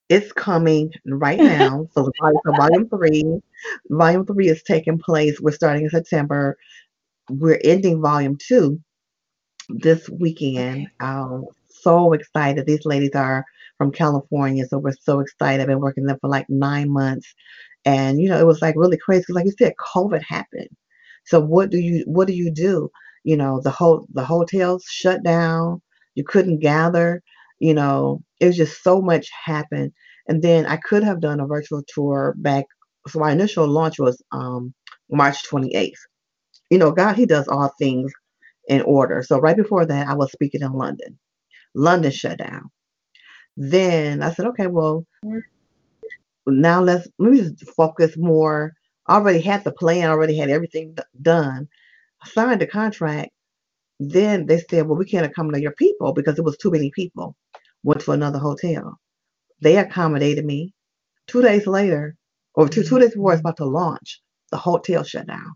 It's 0.10 0.32
coming 0.34 0.92
right 1.06 1.42
now. 1.44 1.88
So, 1.94 2.10
so 2.46 2.54
volume 2.54 2.90
three, 2.90 3.24
volume 3.90 4.26
three 4.26 4.50
is 4.50 4.64
taking 4.64 5.00
place. 5.00 5.40
We're 5.40 5.52
starting 5.52 5.84
in 5.84 5.90
September. 5.90 6.58
We're 7.30 7.60
ending 7.64 8.02
volume 8.02 8.38
two 8.38 8.82
this 9.70 10.10
weekend. 10.10 10.88
Okay. 10.88 10.94
I'm 11.00 11.46
so 11.70 12.14
excited. 12.14 12.66
These 12.66 12.86
ladies 12.86 13.12
are 13.16 13.46
from 13.78 13.92
California, 13.92 14.66
so 14.68 14.78
we're 14.78 14.94
so 15.02 15.20
excited. 15.20 15.62
I've 15.62 15.68
been 15.68 15.80
working 15.80 16.06
them 16.06 16.18
for 16.22 16.30
like 16.30 16.50
nine 16.50 16.90
months, 16.92 17.34
and 17.86 18.22
you 18.22 18.30
know 18.30 18.40
it 18.40 18.46
was 18.46 18.62
like 18.62 18.76
really 18.78 18.98
crazy 18.98 19.26
like 19.34 19.46
you 19.46 19.54
said, 19.58 19.74
COVID 19.80 20.22
happened. 20.24 20.70
So 21.26 21.40
what 21.40 21.70
do 21.70 21.80
you 21.80 22.04
what 22.08 22.28
do 22.28 22.34
you 22.34 22.52
do? 22.52 22.90
You 23.24 23.38
know 23.38 23.62
the 23.62 23.72
whole 23.72 24.08
the 24.14 24.26
hotels 24.26 24.86
shut 24.90 25.24
down. 25.24 25.82
You 26.16 26.24
couldn't 26.24 26.60
gather. 26.60 27.22
You 27.60 27.74
know 27.74 28.22
it 28.40 28.48
was 28.48 28.58
just 28.58 28.84
so 28.84 29.02
much 29.02 29.30
happened. 29.46 29.92
And 30.28 30.42
then 30.42 30.66
I 30.66 30.78
could 30.78 31.04
have 31.04 31.22
done 31.22 31.40
a 31.40 31.48
virtual 31.48 31.84
tour 31.88 32.34
back. 32.38 32.66
So 33.08 33.20
my 33.20 33.32
initial 33.32 33.68
launch 33.68 34.00
was 34.00 34.22
um, 34.32 34.74
March 35.10 35.38
28th. 35.50 35.94
You 36.70 36.78
know, 36.78 36.92
God, 36.92 37.16
He 37.16 37.26
does 37.26 37.48
all 37.48 37.74
things 37.80 38.12
in 38.68 38.82
order. 38.84 39.24
So 39.24 39.40
right 39.40 39.58
before 39.58 39.86
that, 39.86 40.08
I 40.08 40.14
was 40.14 40.32
speaking 40.32 40.62
in 40.62 40.74
London. 40.74 41.20
London 41.76 42.12
shut 42.12 42.38
down. 42.40 42.70
Then 43.58 44.22
I 44.24 44.32
said, 44.32 44.46
okay, 44.48 44.68
well, 44.68 45.06
now 46.48 46.82
let's 46.82 47.08
let 47.20 47.32
me 47.32 47.42
just 47.42 47.70
focus 47.72 48.16
more. 48.18 48.74
I 49.08 49.16
already 49.16 49.42
had 49.42 49.64
the 49.64 49.72
plan, 49.72 50.10
already 50.10 50.38
had 50.38 50.50
everything 50.50 50.96
done. 51.22 51.68
I 52.24 52.30
signed 52.30 52.62
the 52.62 52.68
contract. 52.68 53.32
Then 54.00 54.48
they 54.48 54.60
said, 54.70 54.88
well, 54.88 54.98
we 54.98 55.06
can't 55.06 55.26
accommodate 55.26 55.62
your 55.62 55.74
people 55.74 56.14
because 56.14 56.40
it 56.40 56.46
was 56.46 56.58
too 56.58 56.72
many 56.72 56.92
people. 56.92 57.36
Went 57.84 58.02
to 58.02 58.12
another 58.12 58.40
hotel. 58.40 59.00
They 59.62 59.78
accommodated 59.78 60.46
me. 60.46 60.74
Two 61.28 61.42
days 61.42 61.68
later, 61.68 62.16
or 62.56 62.68
two 62.68 62.84
two 62.84 63.00
days 63.00 63.12
before 63.12 63.32
I 63.32 63.36
was 63.36 63.42
about 63.42 63.58
to 63.58 63.66
launch, 63.66 64.22
the 64.52 64.58
hotel 64.58 65.04
shut 65.04 65.28
down. 65.28 65.54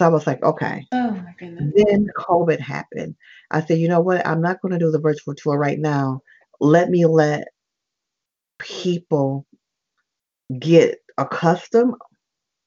So 0.00 0.06
I 0.06 0.08
was 0.08 0.26
like, 0.26 0.42
okay. 0.42 0.86
Oh 0.92 1.10
my 1.12 1.34
goodness. 1.38 1.72
Then 1.76 2.08
COVID 2.18 2.60
happened. 2.60 3.14
I 3.50 3.64
said, 3.64 3.78
you 3.78 3.88
know 3.88 4.00
what? 4.00 4.26
I'm 4.26 4.40
not 4.40 4.60
going 4.60 4.72
to 4.72 4.78
do 4.78 4.90
the 4.90 5.00
virtual 5.00 5.34
tour 5.34 5.56
right 5.56 5.78
now. 5.78 6.20
Let 6.60 6.90
me 6.90 7.06
let 7.06 7.48
people 8.64 9.46
get 10.58 10.98
accustomed 11.18 11.94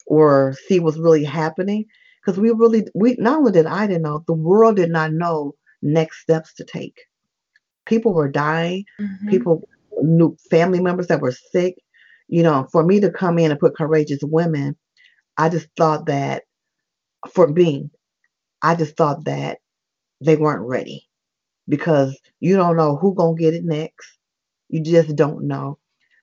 or 0.08 0.56
see 0.68 0.80
what's 0.80 0.98
really 0.98 1.24
happening. 1.24 1.86
Because 2.22 2.40
we 2.40 2.52
really, 2.52 2.86
we 2.94 3.16
not 3.20 3.40
only 3.40 3.52
did 3.52 3.66
I 3.66 3.88
didn't 3.88 4.04
know, 4.04 4.24
the 4.28 4.34
world 4.34 4.76
did 4.76 4.90
not 4.90 5.14
know 5.14 5.54
next 5.82 6.22
steps 6.22 6.54
to 6.56 6.66
take. 6.66 6.98
People 7.86 8.14
were 8.14 8.30
dying. 8.30 8.86
Mhm. 9.00 9.30
People 9.30 9.68
knew 10.02 10.36
family 10.50 10.82
members 10.82 11.08
that 11.08 11.22
were 11.22 11.32
sick. 11.32 11.76
You 12.28 12.44
know, 12.44 12.68
for 12.72 12.84
me 12.84 13.00
to 13.00 13.12
come 13.12 13.40
in 13.40 13.52
and 13.52 13.60
put 13.60 13.78
courageous 13.78 14.20
women, 14.24 14.76
I 15.38 15.50
just 15.50 15.68
thought 15.78 16.08
that 16.08 16.44
for 17.32 17.48
me, 17.48 17.90
I 18.62 18.76
just 18.76 18.98
thought 18.98 19.26
that 19.26 19.60
they 20.22 20.36
weren't 20.36 20.68
ready 20.68 21.08
because 21.68 22.20
you 22.40 22.56
don't 22.56 22.76
know 22.76 22.98
who 22.98 23.16
gonna 23.16 23.38
get 23.38 23.54
it 23.54 23.64
next. 23.64 24.18
You 24.70 24.82
just 24.82 25.16
don't 25.16 25.48
know. 25.48 25.78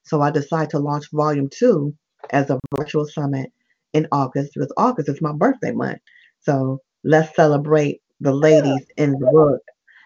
So 0.04 0.20
I 0.20 0.30
decided 0.30 0.70
to 0.70 0.78
launch 0.78 1.10
volume 1.12 1.48
two 1.50 1.94
as 2.30 2.50
a 2.50 2.58
virtual 2.76 3.06
summit 3.06 3.52
in 3.92 4.06
August 4.12 4.52
because 4.54 4.72
August 4.76 5.08
is 5.08 5.22
my 5.22 5.32
birthday 5.32 5.72
month. 5.72 6.00
So 6.40 6.80
let's 7.04 7.34
celebrate 7.34 8.02
the 8.20 8.32
ladies 8.32 8.86
in 8.96 9.12
the 9.12 9.26
book, 9.26 9.62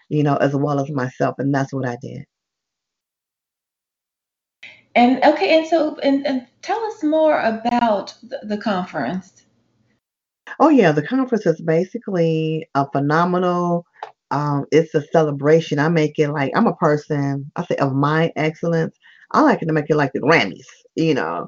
you 0.09 0.23
know, 0.23 0.37
as 0.37 0.55
well 0.55 0.79
as 0.79 0.89
myself. 0.89 1.35
And 1.37 1.53
that's 1.53 1.73
what 1.73 1.87
I 1.87 1.97
did. 2.01 2.25
And 4.95 5.23
okay, 5.23 5.57
and 5.57 5.67
so 5.67 5.97
and, 5.99 6.25
and 6.25 6.47
tell 6.61 6.83
us 6.85 7.03
more 7.03 7.39
about 7.39 8.15
the, 8.23 8.39
the 8.43 8.57
conference. 8.57 9.43
Oh 10.59 10.69
yeah, 10.69 10.91
the 10.91 11.05
conference 11.05 11.45
is 11.45 11.61
basically 11.61 12.67
a 12.75 12.89
phenomenal. 12.91 13.85
Um, 14.31 14.65
it's 14.71 14.93
a 14.95 15.03
celebration. 15.11 15.79
I 15.79 15.89
make 15.89 16.19
it 16.19 16.29
like 16.29 16.51
I'm 16.55 16.67
a 16.67 16.75
person. 16.75 17.51
I 17.55 17.63
say 17.65 17.75
of 17.77 17.93
my 17.93 18.31
excellence. 18.35 18.97
I 19.31 19.41
like 19.41 19.61
it 19.61 19.67
to 19.67 19.73
make 19.73 19.89
it 19.89 19.95
like 19.95 20.13
the 20.13 20.19
Grammys, 20.21 20.65
you 20.95 21.13
know. 21.13 21.47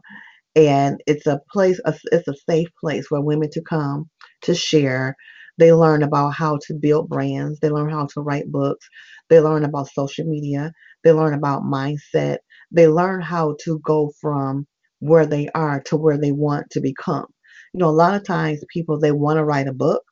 And 0.55 1.01
it's 1.07 1.27
a 1.27 1.41
place. 1.51 1.79
It's 2.11 2.27
a 2.27 2.35
safe 2.49 2.69
place 2.81 3.07
for 3.07 3.21
women 3.21 3.49
to 3.51 3.61
come 3.61 4.09
to 4.43 4.55
share. 4.55 5.15
They 5.57 5.73
learn 5.73 6.03
about 6.03 6.31
how 6.31 6.59
to 6.67 6.73
build 6.73 7.09
brands. 7.09 7.59
They 7.61 7.69
learn 7.69 7.91
how 7.91 8.07
to 8.13 8.21
write 8.21 8.51
books. 8.51 8.87
They 9.29 9.39
learn 9.39 9.65
about 9.65 9.89
social 9.89 10.25
media. 10.25 10.73
They 11.03 11.11
learn 11.13 11.33
about 11.33 11.63
mindset. 11.63 12.39
They 12.71 12.87
learn 12.87 13.21
how 13.21 13.55
to 13.65 13.79
go 13.85 14.11
from 14.21 14.67
where 14.99 15.25
they 15.25 15.49
are 15.55 15.81
to 15.83 15.97
where 15.97 16.17
they 16.17 16.31
want 16.31 16.69
to 16.71 16.81
become. 16.81 17.27
You 17.73 17.79
know, 17.79 17.89
a 17.89 17.91
lot 17.91 18.15
of 18.15 18.25
times 18.25 18.63
people 18.73 18.99
they 18.99 19.11
want 19.11 19.37
to 19.37 19.45
write 19.45 19.67
a 19.67 19.73
book, 19.73 20.03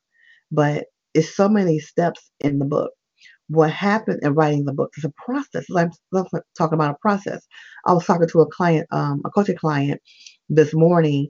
but 0.52 0.86
it's 1.14 1.34
so 1.36 1.48
many 1.48 1.78
steps 1.80 2.30
in 2.40 2.58
the 2.58 2.64
book. 2.66 2.92
What 3.50 3.72
happened 3.72 4.20
in 4.24 4.34
writing 4.34 4.66
the 4.66 4.74
book 4.74 4.92
is 4.98 5.04
a 5.04 5.12
process. 5.24 5.66
I'm 5.76 5.92
talking 6.58 6.74
about 6.74 6.96
a 6.96 6.98
process. 7.02 7.46
I 7.86 7.94
was 7.94 8.06
talking 8.06 8.28
to 8.28 8.42
a 8.42 8.50
client, 8.50 8.88
um, 8.92 9.22
a 9.26 9.30
coaching 9.30 9.56
client 9.58 10.02
this 10.50 10.74
morning, 10.74 11.28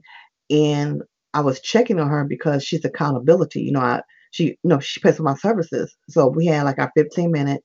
and 0.51 1.03
I 1.35 1.41
was 1.41 1.61
checking 1.61 1.99
on 1.99 2.09
her 2.09 2.25
because 2.25 2.65
she's 2.65 2.85
accountability. 2.85 3.61
You 3.63 3.73
know, 3.73 3.81
I 3.81 4.03
she 4.31 4.45
you 4.49 4.57
know 4.65 4.79
she 4.81 5.01
pays 5.01 5.17
for 5.17 5.23
my 5.23 5.35
services. 5.35 5.95
So 6.09 6.27
we 6.29 6.47
had 6.47 6.63
like 6.65 6.79
our 6.79 6.91
15 6.97 7.31
minute 7.31 7.59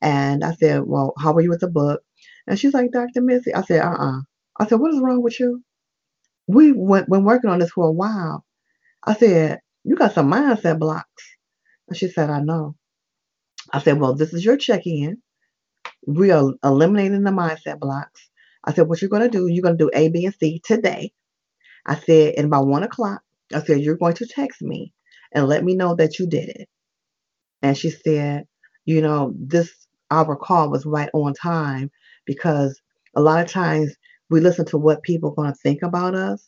and 0.00 0.44
I 0.44 0.52
said, 0.54 0.82
Well, 0.86 1.12
how 1.18 1.32
are 1.34 1.40
you 1.40 1.50
with 1.50 1.60
the 1.60 1.68
book? 1.68 2.02
And 2.46 2.58
she's 2.58 2.74
like, 2.74 2.92
Dr. 2.92 3.20
Missy. 3.20 3.54
I 3.54 3.62
said, 3.62 3.82
uh-uh. 3.82 4.20
I 4.58 4.66
said, 4.66 4.80
What 4.80 4.94
is 4.94 5.00
wrong 5.00 5.22
with 5.22 5.38
you? 5.40 5.62
We 6.48 6.72
went 6.72 7.10
been 7.10 7.24
working 7.24 7.50
on 7.50 7.60
this 7.60 7.70
for 7.70 7.86
a 7.86 7.92
while. 7.92 8.44
I 9.04 9.14
said, 9.14 9.60
You 9.84 9.96
got 9.96 10.14
some 10.14 10.30
mindset 10.32 10.78
blocks. 10.78 11.24
And 11.88 11.96
she 11.96 12.08
said, 12.08 12.30
I 12.30 12.40
know. 12.40 12.76
I 13.72 13.80
said, 13.80 14.00
Well, 14.00 14.14
this 14.14 14.34
is 14.34 14.44
your 14.44 14.56
check-in. 14.56 15.22
We 16.06 16.30
are 16.32 16.52
eliminating 16.64 17.24
the 17.24 17.30
mindset 17.30 17.80
blocks. 17.80 18.28
I 18.64 18.72
said, 18.74 18.88
What 18.88 19.02
you're 19.02 19.10
gonna 19.10 19.30
do, 19.30 19.48
you're 19.48 19.62
gonna 19.62 19.76
do 19.76 19.90
A, 19.94 20.08
B, 20.08 20.26
and 20.26 20.34
C 20.34 20.60
today. 20.64 21.12
I 21.86 21.96
said, 21.96 22.34
and 22.36 22.50
by 22.50 22.58
one 22.58 22.82
o'clock, 22.82 23.22
I 23.54 23.62
said, 23.62 23.80
You're 23.80 23.96
going 23.96 24.14
to 24.14 24.26
text 24.26 24.62
me 24.62 24.92
and 25.32 25.48
let 25.48 25.64
me 25.64 25.74
know 25.74 25.94
that 25.96 26.18
you 26.18 26.26
did 26.26 26.48
it. 26.48 26.68
And 27.62 27.76
she 27.76 27.90
said, 27.90 28.46
You 28.84 29.02
know, 29.02 29.34
this 29.38 29.72
our 30.10 30.36
call 30.36 30.70
was 30.70 30.86
right 30.86 31.10
on 31.14 31.34
time 31.34 31.90
because 32.26 32.80
a 33.16 33.20
lot 33.20 33.44
of 33.44 33.50
times 33.50 33.94
we 34.30 34.40
listen 34.40 34.66
to 34.66 34.78
what 34.78 35.02
people 35.02 35.30
are 35.30 35.34
going 35.34 35.52
to 35.52 35.58
think 35.58 35.82
about 35.82 36.14
us. 36.14 36.46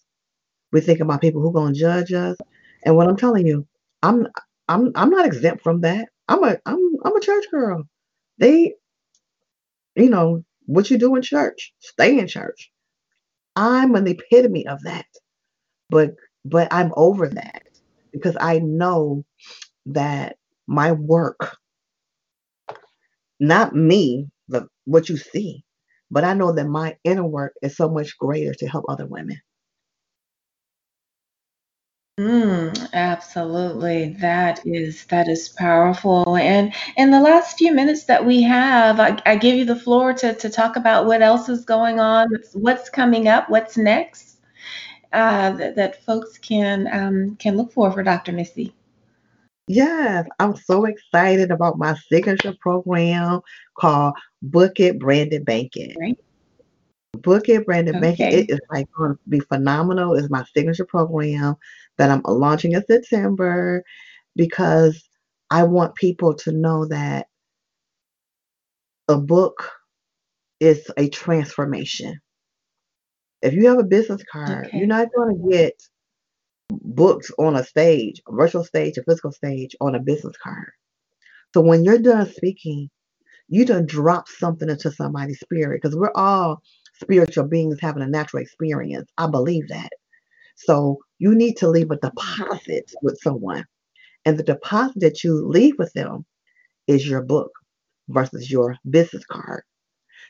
We 0.73 0.81
think 0.81 1.01
about 1.01 1.21
people 1.21 1.41
who 1.43 1.51
are 1.51 1.53
going 1.53 1.75
to 1.75 1.81
judge 1.81 2.13
us. 2.13 2.37
And 2.85 2.97
what 2.97 3.09
I'm 3.09 3.17
telling 3.17 3.47
you, 3.47 3.67
I'm 4.03 4.29
I'm 4.69 4.93
I'm 4.95 5.11
not 5.11 5.27
exempt 5.27 5.63
from 5.63 5.83
that. 5.83 6.09
I'm 6.29 6.45
a 6.45 6.59
I'm 6.67 6.97
I'm 7.05 7.17
a 7.17 7.21
church 7.21 7.47
girl. 7.51 7.85
They, 8.39 8.75
you 9.97 10.11
know, 10.11 10.45
what 10.67 10.91
you 10.91 10.99
do 10.99 11.17
in 11.17 11.23
church, 11.23 11.75
stay 11.81 12.19
in 12.19 12.29
church. 12.29 12.71
I'm 13.57 13.95
an 13.97 14.07
epitome 14.09 14.67
of 14.67 14.83
that 14.85 15.07
but 15.91 16.15
but 16.45 16.69
I'm 16.73 16.93
over 16.97 17.29
that 17.29 17.63
because 18.13 18.37
I 18.41 18.59
know 18.61 19.25
that 19.87 20.37
my 20.67 20.93
work, 20.93 21.57
not 23.41 23.75
me, 23.75 24.29
the 24.49 24.69
what 24.85 25.09
you 25.09 25.17
see, 25.17 25.65
but 26.11 26.25
I 26.25 26.35
know 26.35 26.53
that 26.53 26.67
my 26.69 26.97
inner 27.05 27.27
work 27.27 27.55
is 27.63 27.77
so 27.77 27.89
much 27.91 28.19
greater 28.19 28.55
to 28.55 28.69
help 28.69 28.85
other 28.89 29.07
women. 29.07 29.41
Mm, 32.19 32.91
absolutely. 32.95 34.17
That 34.21 34.61
is 34.67 35.05
that 35.07 35.29
is 35.29 35.51
powerful. 35.51 36.37
And 36.37 36.75
in 36.97 37.13
the 37.13 37.21
last 37.21 37.57
few 37.57 37.73
minutes 37.73 38.05
that 38.07 38.27
we 38.27 38.43
have, 38.43 38.99
I, 38.99 39.23
I 39.25 39.37
give 39.37 39.55
you 39.55 39.65
the 39.65 39.77
floor 39.77 40.13
to 40.15 40.35
to 40.35 40.51
talk 40.51 40.75
about 40.75 41.07
what 41.07 41.23
else 41.23 41.49
is 41.49 41.65
going 41.65 42.01
on, 42.01 42.27
what's, 42.55 42.91
coming 42.91 43.29
up, 43.29 43.49
what's 43.49 43.77
next 43.77 44.39
uh, 45.13 45.53
that, 45.53 45.77
that 45.77 46.05
folks 46.05 46.39
can 46.39 46.89
um, 46.93 47.37
can 47.37 47.57
look 47.57 47.73
for 47.73 47.93
for 47.93 48.03
Dr. 48.03 48.33
Missy? 48.33 48.75
Yes, 49.69 50.27
I'm 50.41 50.57
so 50.57 50.87
excited 50.87 51.53
about 51.53 51.79
my 51.79 51.95
signature 52.11 52.57
program 52.61 53.43
called 53.77 54.15
Book 54.43 54.81
It 54.81 54.99
Branded 54.99 55.45
Banking. 55.45 55.95
Right. 56.01 56.19
Book 57.23 57.49
It 57.49 57.67
Branded 57.67 58.01
Banking. 58.01 58.33
It 58.33 58.51
is 58.51 58.61
like 58.71 58.87
going 58.97 59.13
to 59.13 59.19
be 59.29 59.41
phenomenal. 59.41 60.15
It's 60.15 60.31
my 60.31 60.45
signature 60.55 60.85
program 60.85 61.57
that 61.97 62.11
I'm 62.11 62.23
launching 62.27 62.73
in 62.73 62.85
September 62.85 63.83
because 64.37 65.03
I 65.51 65.65
want 65.65 65.95
people 65.95 66.35
to 66.35 66.53
know 66.53 66.87
that 66.87 67.27
a 69.09 69.17
book 69.17 69.71
is 70.61 70.91
a 70.97 71.09
transformation. 71.09 72.21
If 73.43 73.55
you 73.55 73.69
have 73.69 73.79
a 73.79 73.85
business 73.85 74.23
card, 74.31 74.67
okay. 74.67 74.79
you're 74.79 74.87
not 74.87 75.09
going 75.15 75.37
to 75.37 75.51
get 75.51 75.75
books 76.71 77.31
on 77.39 77.57
a 77.57 77.65
stage, 77.65 78.21
a 78.29 78.33
virtual 78.35 78.65
stage, 78.65 78.99
a 78.99 79.03
physical 79.05 79.33
stage 79.33 79.75
on 79.81 79.95
a 79.95 80.01
business 80.01 80.37
card. 80.43 80.73
So 81.55 81.61
when 81.61 81.85
you're 81.85 81.99
done 81.99 82.31
speaking, 82.31 82.91
you 83.49 83.65
done 83.65 83.87
drop 83.87 84.29
something 84.29 84.69
into 84.69 84.91
somebody's 84.93 85.41
spirit 85.41 85.81
because 85.83 85.97
we're 85.97 86.13
all 86.15 86.61
spiritual 87.01 87.47
beings 87.47 87.79
having 87.81 88.03
a 88.03 88.09
natural 88.09 88.43
experience. 88.43 89.11
I 89.19 89.29
believe 89.29 89.69
that. 89.69 89.91
So 90.57 90.99
you 91.19 91.35
need 91.35 91.57
to 91.59 91.69
leave 91.69 91.91
a 91.91 91.97
deposit 91.97 92.93
with 93.03 93.19
someone. 93.23 93.65
And 94.25 94.39
the 94.39 94.43
deposit 94.43 95.01
that 95.01 95.25
you 95.25 95.47
leave 95.49 95.75
with 95.79 95.93
them 95.95 96.27
is 96.87 97.09
your 97.09 97.23
book 97.23 97.51
versus 98.09 98.51
your 98.51 98.77
business 98.91 99.25
card. 99.27 99.63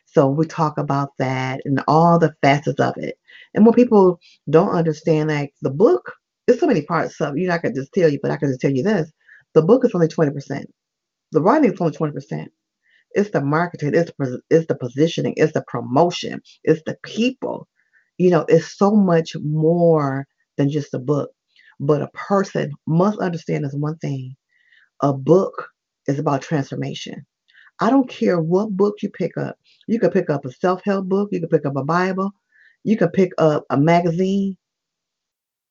So 0.06 0.28
we 0.28 0.46
talk 0.46 0.78
about 0.78 1.10
that 1.18 1.60
and 1.64 1.82
all 1.88 2.18
the 2.18 2.34
facets 2.42 2.80
of 2.80 2.94
it. 2.96 3.18
And 3.54 3.64
when 3.64 3.74
people 3.74 4.18
don't 4.50 4.70
understand 4.70 5.30
like 5.30 5.52
the 5.62 5.70
book, 5.70 6.12
there's 6.46 6.60
so 6.60 6.66
many 6.66 6.82
parts 6.82 7.20
of 7.20 7.36
you 7.36 7.48
know, 7.48 7.54
I 7.54 7.58
could 7.58 7.74
just 7.74 7.92
tell 7.92 8.08
you, 8.08 8.18
but 8.22 8.30
I 8.30 8.36
can 8.36 8.48
just 8.48 8.60
tell 8.60 8.70
you 8.70 8.82
this. 8.82 9.10
The 9.54 9.62
book 9.62 9.84
is 9.84 9.92
only 9.94 10.08
20%. 10.08 10.64
The 11.32 11.42
writing 11.42 11.72
is 11.72 11.80
only 11.80 11.96
20%. 11.96 12.46
It's 13.12 13.30
the 13.30 13.40
marketing, 13.40 13.94
it's 13.94 14.12
the, 14.18 14.40
it's 14.50 14.66
the 14.66 14.74
positioning, 14.74 15.34
it's 15.36 15.52
the 15.52 15.64
promotion, 15.66 16.40
it's 16.64 16.82
the 16.86 16.96
people. 17.02 17.68
You 18.18 18.30
know, 18.30 18.44
it's 18.48 18.76
so 18.76 18.94
much 18.94 19.36
more 19.42 20.26
than 20.56 20.70
just 20.70 20.94
a 20.94 20.98
book. 20.98 21.30
But 21.80 22.02
a 22.02 22.08
person 22.08 22.72
must 22.86 23.18
understand 23.20 23.64
this 23.64 23.74
one 23.74 23.98
thing. 23.98 24.34
A 25.02 25.12
book 25.12 25.68
is 26.06 26.18
about 26.18 26.42
transformation. 26.42 27.24
I 27.80 27.90
don't 27.90 28.08
care 28.08 28.40
what 28.40 28.76
book 28.76 28.96
you 29.02 29.10
pick 29.10 29.36
up. 29.36 29.56
You 29.86 30.00
can 30.00 30.10
pick 30.10 30.30
up 30.30 30.44
a 30.44 30.50
self 30.50 30.82
help 30.84 31.06
book, 31.06 31.28
you 31.30 31.40
can 31.40 31.48
pick 31.48 31.64
up 31.64 31.76
a 31.76 31.84
Bible, 31.84 32.32
you 32.82 32.96
can 32.96 33.10
pick 33.10 33.32
up 33.38 33.64
a 33.70 33.78
magazine. 33.78 34.56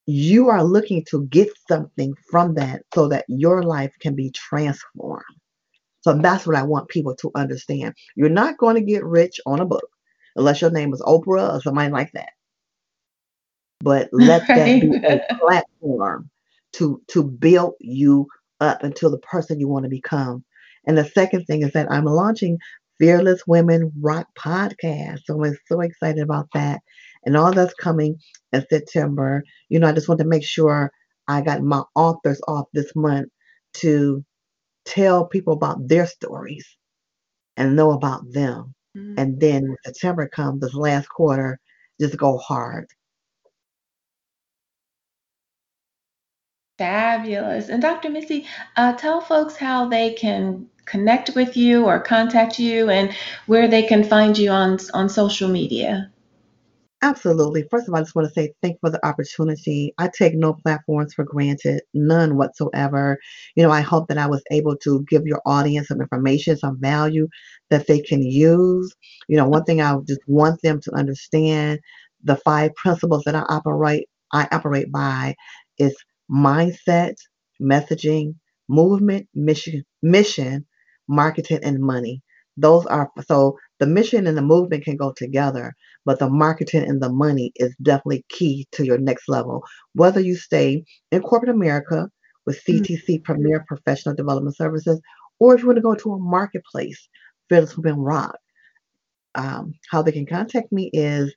You 0.05 0.47
are 0.47 0.63
looking 0.63 1.03
to 1.09 1.25
get 1.25 1.49
something 1.67 2.13
from 2.31 2.53
that 2.53 2.83
so 2.93 3.09
that 3.09 3.25
your 3.27 3.63
life 3.63 3.91
can 3.99 4.15
be 4.15 4.31
transformed. 4.31 5.25
So 6.07 6.13
that's 6.13 6.47
what 6.47 6.55
I 6.55 6.63
want 6.63 6.89
people 6.89 7.15
to 7.17 7.31
understand. 7.35 7.95
You're 8.15 8.29
not 8.29 8.57
going 8.57 8.75
to 8.75 8.81
get 8.81 9.03
rich 9.03 9.39
on 9.45 9.59
a 9.59 9.65
book 9.65 9.89
unless 10.35 10.61
your 10.61 10.71
name 10.71 10.93
is 10.93 11.01
Oprah 11.01 11.55
or 11.55 11.61
somebody 11.61 11.91
like 11.91 12.11
that. 12.13 12.29
But 13.81 14.09
let 14.13 14.47
right. 14.49 14.55
that 14.55 14.81
be 14.81 14.95
a 15.05 15.35
platform 15.39 16.29
to 16.73 17.01
to 17.09 17.23
build 17.23 17.75
you 17.79 18.27
up 18.59 18.83
until 18.83 19.11
the 19.11 19.19
person 19.19 19.59
you 19.59 19.67
want 19.67 19.83
to 19.83 19.89
become 19.89 20.43
and 20.87 20.97
the 20.97 21.05
second 21.05 21.45
thing 21.45 21.61
is 21.61 21.73
that 21.73 21.91
I'm 21.91 22.05
launching 22.05 22.57
Fearless 22.97 23.41
Women 23.45 23.91
Rock 24.01 24.27
podcast. 24.39 25.19
So 25.25 25.43
I'm 25.43 25.57
so 25.67 25.81
excited 25.81 26.23
about 26.23 26.47
that. 26.53 26.81
And 27.25 27.35
all 27.35 27.51
that's 27.51 27.73
coming 27.73 28.19
in 28.53 28.65
September. 28.69 29.43
You 29.69 29.79
know, 29.79 29.87
I 29.87 29.91
just 29.91 30.07
want 30.07 30.21
to 30.21 30.25
make 30.25 30.45
sure 30.45 30.91
I 31.27 31.41
got 31.41 31.61
my 31.61 31.83
authors 31.93 32.41
off 32.47 32.67
this 32.73 32.93
month 32.95 33.27
to 33.75 34.23
tell 34.87 35.25
people 35.25 35.53
about 35.53 35.87
their 35.87 36.07
stories 36.07 36.65
and 37.57 37.75
know 37.75 37.91
about 37.91 38.31
them. 38.31 38.73
Mm-hmm. 38.95 39.19
And 39.19 39.39
then 39.39 39.75
September 39.85 40.27
comes, 40.27 40.61
this 40.61 40.73
last 40.73 41.07
quarter, 41.09 41.59
just 41.99 42.17
go 42.17 42.37
hard. 42.37 42.87
Fabulous. 46.77 47.69
And 47.69 47.81
Dr. 47.81 48.09
Missy, 48.09 48.45
uh, 48.75 48.93
tell 48.93 49.19
folks 49.19 49.55
how 49.55 49.89
they 49.89 50.13
can 50.13 50.67
connect 50.85 51.35
with 51.35 51.57
you 51.57 51.85
or 51.85 51.99
contact 51.99 52.59
you 52.59 52.89
and 52.89 53.13
where 53.47 53.67
they 53.67 53.83
can 53.83 54.03
find 54.03 54.37
you 54.37 54.51
on 54.51 54.77
on 54.93 55.09
social 55.09 55.49
media? 55.49 56.11
Absolutely. 57.03 57.63
First 57.69 57.87
of 57.87 57.93
all, 57.93 57.99
I 57.99 58.03
just 58.03 58.15
want 58.15 58.27
to 58.27 58.33
say 58.33 58.53
thank 58.61 58.73
you 58.75 58.79
for 58.81 58.89
the 58.89 59.05
opportunity. 59.05 59.93
I 59.99 60.09
take 60.09 60.33
no 60.33 60.53
platforms 60.53 61.13
for 61.13 61.23
granted, 61.23 61.81
none 61.93 62.37
whatsoever. 62.37 63.19
You 63.55 63.63
know, 63.63 63.69
I 63.69 63.81
hope 63.81 64.07
that 64.07 64.17
I 64.17 64.25
was 64.27 64.41
able 64.51 64.75
to 64.77 65.05
give 65.07 65.21
your 65.27 65.41
audience 65.45 65.89
some 65.89 66.01
information, 66.01 66.57
some 66.57 66.79
value 66.81 67.27
that 67.69 67.85
they 67.85 67.99
can 67.99 68.23
use. 68.23 68.91
You 69.27 69.37
know, 69.37 69.47
one 69.47 69.63
thing 69.63 69.79
I 69.79 69.95
just 70.07 70.21
want 70.27 70.59
them 70.63 70.81
to 70.81 70.95
understand 70.95 71.79
the 72.23 72.35
five 72.37 72.73
principles 72.75 73.23
that 73.25 73.35
I 73.35 73.41
operate 73.47 74.09
I 74.33 74.47
operate 74.51 74.91
by 74.91 75.35
is 75.77 75.95
mindset, 76.31 77.13
messaging, 77.61 78.35
movement, 78.67 79.27
mission, 79.33 79.83
mission, 80.01 80.65
marketing, 81.07 81.59
and 81.63 81.79
money. 81.79 82.21
Those 82.57 82.85
are 82.87 83.11
so 83.27 83.57
the 83.79 83.85
mission 83.85 84.25
and 84.25 84.35
the 84.37 84.41
movement 84.41 84.83
can 84.83 84.97
go 84.97 85.13
together, 85.15 85.75
but 86.07 86.19
the 86.19 86.29
marketing 86.29 86.83
and 86.83 87.03
the 87.03 87.11
money 87.11 87.51
is 87.57 87.75
definitely 87.83 88.23
key 88.29 88.65
to 88.71 88.85
your 88.85 88.97
next 88.97 89.27
level. 89.27 89.61
Whether 89.93 90.21
you 90.21 90.35
stay 90.35 90.85
in 91.11 91.21
corporate 91.21 91.51
America, 91.51 92.09
with 92.47 92.63
CTC 92.63 93.23
Premier 93.23 93.63
Professional 93.67 94.15
Development 94.15 94.55
Services, 94.55 94.99
or 95.39 95.53
if 95.53 95.61
you 95.61 95.67
want 95.67 95.77
to 95.77 95.83
go 95.83 95.93
to 95.93 96.13
a 96.13 96.19
marketplace, 96.19 97.07
Fearless 97.49 97.77
Women 97.77 97.99
Rock. 97.99 98.37
Um, 99.35 99.73
how 99.91 100.01
they 100.01 100.13
can 100.13 100.25
contact 100.25 100.71
me 100.71 100.89
is 100.93 101.35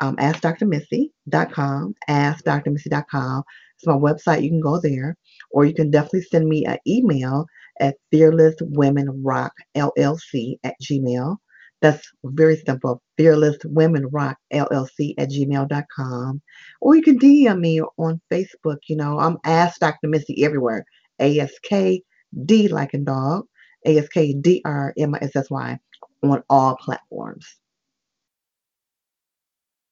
um, 0.00 0.16
askdrmissy.com, 0.16 1.94
askdrmissy.com. 2.08 3.42
It's 3.76 3.86
my 3.86 3.94
website. 3.94 4.42
You 4.42 4.48
can 4.50 4.60
go 4.60 4.80
there, 4.80 5.16
or 5.50 5.66
you 5.66 5.74
can 5.74 5.90
definitely 5.90 6.22
send 6.22 6.48
me 6.48 6.64
an 6.64 6.78
email 6.86 7.46
at 7.80 7.96
fearlesswomenrockllc 8.14 10.56
at 10.64 10.74
gmail. 10.82 11.36
That's 11.80 12.10
very 12.24 12.56
simple. 12.56 13.02
Fearlesswomenrockllc 13.18 15.14
at 15.18 15.30
gmail.com. 15.30 16.42
Or 16.80 16.96
you 16.96 17.02
can 17.02 17.18
DM 17.18 17.60
me 17.60 17.80
on 17.80 18.20
Facebook. 18.30 18.78
You 18.88 18.96
know, 18.96 19.18
I'm 19.18 19.38
Ask 19.44 19.78
Dr. 19.80 20.08
Missy 20.08 20.44
everywhere. 20.44 20.84
A-S-K-D 21.20 22.68
like 22.68 22.94
a 22.94 22.98
dog. 22.98 23.44
A-S-K-D-R-M-I-S-S-Y 23.86 25.78
on 26.22 26.42
all 26.50 26.76
platforms. 26.76 27.46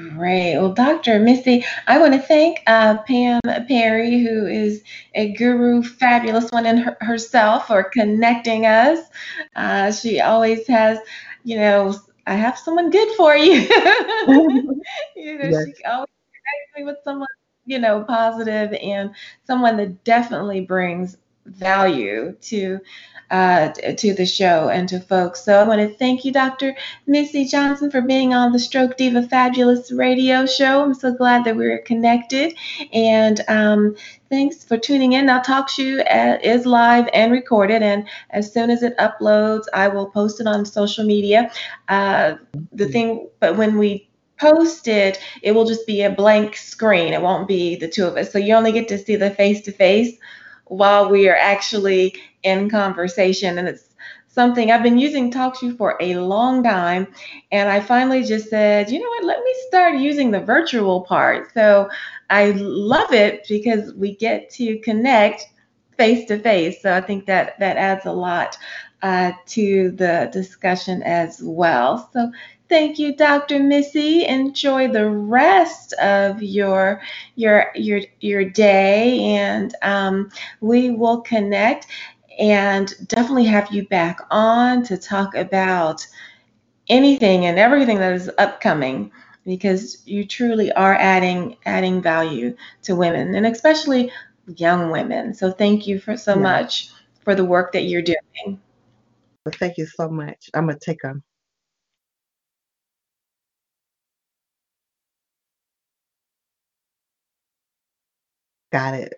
Great. 0.00 0.58
Well, 0.58 0.74
Dr. 0.74 1.18
Missy, 1.18 1.64
I 1.86 1.98
want 1.98 2.12
to 2.12 2.18
thank 2.20 2.58
uh, 2.66 2.98
Pam 3.04 3.40
Perry, 3.66 4.20
who 4.22 4.46
is 4.46 4.82
a 5.14 5.32
guru, 5.32 5.82
fabulous 5.82 6.50
one 6.50 6.66
in 6.66 6.76
her, 6.78 6.96
herself, 7.00 7.68
for 7.68 7.84
connecting 7.84 8.66
us. 8.66 9.00
Uh, 9.54 9.90
she 9.90 10.20
always 10.20 10.66
has, 10.66 10.98
you 11.44 11.56
know, 11.56 11.94
I 12.26 12.34
have 12.34 12.58
someone 12.58 12.90
good 12.90 13.08
for 13.16 13.34
you. 13.36 13.54
you 15.16 15.38
know, 15.38 15.50
Yes. 15.50 15.64
she 15.64 15.82
always 15.84 16.08
connects 16.34 16.76
me 16.76 16.84
with 16.84 16.96
someone, 17.02 17.28
you 17.64 17.78
know, 17.78 18.04
positive 18.04 18.74
and 18.74 19.14
someone 19.46 19.78
that 19.78 20.04
definitely 20.04 20.60
brings 20.60 21.16
value 21.46 22.36
to 22.42 22.80
uh, 23.30 23.70
to 23.70 24.14
the 24.14 24.26
show 24.26 24.68
and 24.68 24.88
to 24.88 25.00
folks. 25.00 25.44
So 25.44 25.58
I 25.58 25.66
want 25.66 25.80
to 25.80 25.96
thank 25.96 26.24
you, 26.24 26.32
Dr. 26.32 26.76
Missy 27.06 27.44
Johnson, 27.44 27.90
for 27.90 28.00
being 28.00 28.34
on 28.34 28.52
the 28.52 28.58
Stroke 28.58 28.96
Diva 28.96 29.26
Fabulous 29.26 29.90
radio 29.90 30.46
show. 30.46 30.82
I'm 30.82 30.94
so 30.94 31.12
glad 31.12 31.44
that 31.44 31.56
we're 31.56 31.78
connected. 31.78 32.54
And 32.92 33.42
um, 33.48 33.96
thanks 34.30 34.64
for 34.64 34.76
tuning 34.76 35.14
in. 35.14 35.26
Now, 35.26 35.42
TalkShoe 35.42 36.04
uh, 36.08 36.38
is 36.42 36.66
live 36.66 37.08
and 37.12 37.32
recorded. 37.32 37.82
And 37.82 38.06
as 38.30 38.52
soon 38.52 38.70
as 38.70 38.82
it 38.82 38.96
uploads, 38.98 39.64
I 39.74 39.88
will 39.88 40.06
post 40.06 40.40
it 40.40 40.46
on 40.46 40.64
social 40.64 41.04
media. 41.04 41.50
Uh, 41.88 42.34
the 42.72 42.88
thing, 42.88 43.28
but 43.40 43.56
when 43.56 43.76
we 43.76 44.08
post 44.38 44.86
it, 44.86 45.18
it 45.42 45.52
will 45.52 45.64
just 45.64 45.86
be 45.86 46.02
a 46.02 46.10
blank 46.10 46.56
screen. 46.56 47.12
It 47.12 47.22
won't 47.22 47.48
be 47.48 47.74
the 47.74 47.88
two 47.88 48.06
of 48.06 48.16
us. 48.16 48.30
So 48.30 48.38
you 48.38 48.54
only 48.54 48.70
get 48.70 48.86
to 48.88 48.98
see 48.98 49.16
the 49.16 49.30
face 49.30 49.62
to 49.62 49.72
face 49.72 50.16
while 50.66 51.08
we 51.10 51.28
are 51.28 51.36
actually 51.36 52.14
in 52.42 52.68
conversation. 52.70 53.58
And 53.58 53.68
it's 53.68 53.94
something 54.28 54.70
I've 54.70 54.82
been 54.82 54.98
using 54.98 55.32
TalkShoe 55.32 55.76
for 55.76 55.96
a 56.00 56.16
long 56.16 56.62
time. 56.62 57.08
And 57.50 57.68
I 57.68 57.80
finally 57.80 58.22
just 58.22 58.50
said, 58.50 58.90
you 58.90 59.00
know 59.00 59.08
what, 59.08 59.24
let 59.24 59.42
me 59.42 59.54
start 59.68 59.96
using 59.96 60.30
the 60.30 60.40
virtual 60.40 61.00
part. 61.02 61.52
So 61.54 61.88
I 62.30 62.50
love 62.56 63.12
it 63.12 63.46
because 63.48 63.94
we 63.94 64.14
get 64.16 64.50
to 64.50 64.78
connect 64.80 65.46
face 65.96 66.26
to 66.28 66.38
face. 66.38 66.82
So 66.82 66.94
I 66.94 67.00
think 67.00 67.26
that 67.26 67.58
that 67.58 67.76
adds 67.76 68.04
a 68.04 68.12
lot 68.12 68.58
uh, 69.02 69.32
to 69.46 69.90
the 69.92 70.28
discussion 70.32 71.02
as 71.02 71.40
well. 71.42 72.10
So 72.12 72.30
thank 72.68 72.98
you, 72.98 73.14
Dr. 73.14 73.58
Missy. 73.60 74.24
Enjoy 74.26 74.88
the 74.88 75.08
rest 75.08 75.92
of 75.94 76.42
your 76.42 77.00
your 77.36 77.66
your 77.74 78.00
your 78.20 78.44
day, 78.44 79.20
and 79.20 79.74
um, 79.82 80.30
we 80.60 80.90
will 80.90 81.20
connect 81.22 81.86
and 82.38 82.92
definitely 83.08 83.44
have 83.46 83.72
you 83.72 83.86
back 83.88 84.20
on 84.30 84.82
to 84.84 84.96
talk 84.96 85.34
about 85.34 86.06
anything 86.88 87.46
and 87.46 87.58
everything 87.58 87.98
that 87.98 88.12
is 88.12 88.30
upcoming 88.38 89.10
because 89.44 90.02
you 90.06 90.26
truly 90.26 90.72
are 90.72 90.94
adding 90.94 91.56
adding 91.66 92.02
value 92.02 92.54
to 92.82 92.94
women 92.96 93.34
and 93.34 93.46
especially 93.46 94.12
young 94.56 94.90
women. 94.90 95.34
So 95.34 95.50
thank 95.52 95.86
you 95.86 95.98
for 95.98 96.16
so 96.16 96.36
Yeah. 96.36 96.42
much 96.42 96.90
for 97.24 97.34
the 97.34 97.44
work 97.44 97.72
that 97.72 97.84
you're 97.84 98.02
doing. 98.02 98.60
But 99.44 99.56
thank 99.56 99.78
you 99.78 99.86
so 99.86 100.08
much. 100.08 100.50
I'm 100.54 100.66
going 100.66 100.78
to 100.78 100.84
take 100.84 101.04
a 101.04 101.14
Got 108.72 108.94
it. 108.94 109.14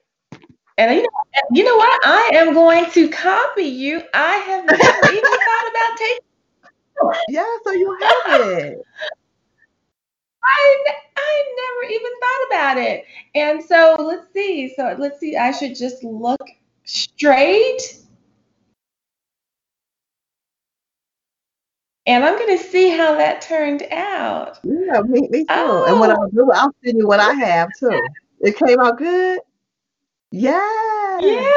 And 0.79 0.95
you 0.97 1.03
know, 1.03 1.09
you 1.53 1.65
know 1.65 1.77
what? 1.77 2.01
I 2.07 2.31
am 2.35 2.55
going 2.55 2.91
to 2.93 3.09
copy 3.11 3.65
you. 3.65 4.03
I 4.15 4.37
have 4.37 4.65
never 4.67 5.13
even 5.13 5.23
thought 5.23 5.71
about 5.71 5.99
taking. 5.99 6.19
Yeah, 7.29 7.47
so 7.65 7.73
you 7.73 7.99
have 8.03 8.41
it. 8.43 8.79
I 10.45 10.85
I 11.17 11.55
never 11.83 11.93
even 11.93 12.13
thought 12.21 12.47
about 12.51 12.79
it. 12.79 13.05
And 13.35 13.63
so 13.65 13.97
let's 14.01 14.33
see. 14.33 14.73
So 14.77 14.97
let's 14.99 15.21
see. 15.21 15.37
I 15.37 15.53
should 15.53 15.77
just 15.77 16.05
look 16.05 16.41
straight. 16.85 17.99
And 22.07 22.25
I'm 22.25 22.39
going 22.39 22.59
to 22.59 22.65
see 22.65 22.91
how 22.91 23.17
that 23.17 23.43
turned 23.43 23.85
out. 23.93 24.59
Yeah, 24.65 25.03
me, 25.03 25.29
me 25.31 25.45
too. 25.45 25.85
And 25.87 26.01
what 26.01 26.11
Oh. 26.11 26.13
I'll 26.13 26.31
do, 26.31 26.51
I'll 26.53 26.75
send 26.85 26.99
you 26.99 27.07
what 27.07 27.21
I 27.21 27.33
have 27.35 27.71
too. 27.79 28.01
It 28.41 28.57
came 28.57 28.79
out 28.81 28.99
good. 28.99 29.41
Yeah. 30.31 30.53
Yeah. 31.21 31.53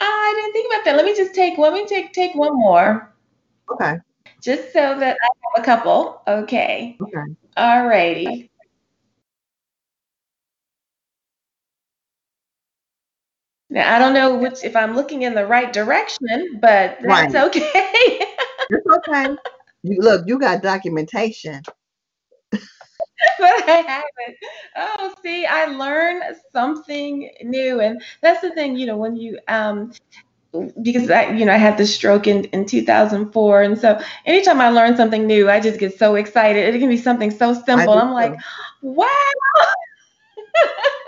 Ah, 0.00 0.04
I 0.04 0.32
didn't 0.36 0.52
think 0.52 0.72
about 0.72 0.84
that. 0.84 0.96
Let 0.96 1.04
me 1.04 1.16
just 1.16 1.34
take 1.34 1.58
let 1.58 1.72
me 1.72 1.86
take 1.86 2.12
take 2.12 2.34
one 2.34 2.56
more. 2.56 3.12
Okay. 3.70 3.96
Just 4.42 4.72
so 4.72 4.98
that 4.98 5.16
I 5.20 5.26
have 5.56 5.62
a 5.62 5.66
couple. 5.66 6.22
Okay. 6.28 6.96
Okay. 7.00 7.34
All 7.56 7.86
righty. 7.86 8.50
Now 13.70 13.96
I 13.96 13.98
don't 13.98 14.14
know 14.14 14.36
which 14.36 14.62
if 14.62 14.76
I'm 14.76 14.94
looking 14.94 15.22
in 15.22 15.34
the 15.34 15.46
right 15.46 15.72
direction, 15.72 16.58
but 16.60 16.98
that's 17.02 17.34
Right. 17.34 17.34
okay. 17.34 18.20
It's 18.70 18.86
okay. 18.86 19.34
You 19.82 19.98
look, 20.00 20.26
you 20.26 20.38
got 20.38 20.62
documentation. 20.62 21.62
but 23.38 23.68
I 23.68 23.82
haven't. 23.86 24.36
Oh, 24.76 25.14
see, 25.22 25.46
I 25.46 25.66
learn 25.66 26.22
something 26.52 27.30
new, 27.42 27.80
and 27.80 28.02
that's 28.22 28.40
the 28.40 28.50
thing, 28.50 28.76
you 28.76 28.86
know, 28.86 28.96
when 28.96 29.16
you 29.16 29.38
um 29.48 29.92
because 30.82 31.10
I, 31.10 31.30
you 31.32 31.44
know, 31.44 31.52
I 31.52 31.56
had 31.58 31.76
this 31.76 31.94
stroke 31.94 32.26
in, 32.26 32.44
in 32.46 32.64
2004. 32.66 33.62
And 33.62 33.78
so 33.78 34.00
anytime 34.24 34.60
I 34.60 34.70
learn 34.70 34.96
something 34.96 35.26
new, 35.26 35.50
I 35.50 35.60
just 35.60 35.78
get 35.78 35.98
so 35.98 36.14
excited. 36.14 36.74
It 36.74 36.78
can 36.78 36.88
be 36.88 36.96
something 36.96 37.30
so 37.30 37.52
simple. 37.54 37.94
I'm 37.94 38.12
like, 38.12 38.34
wow. 38.82 39.06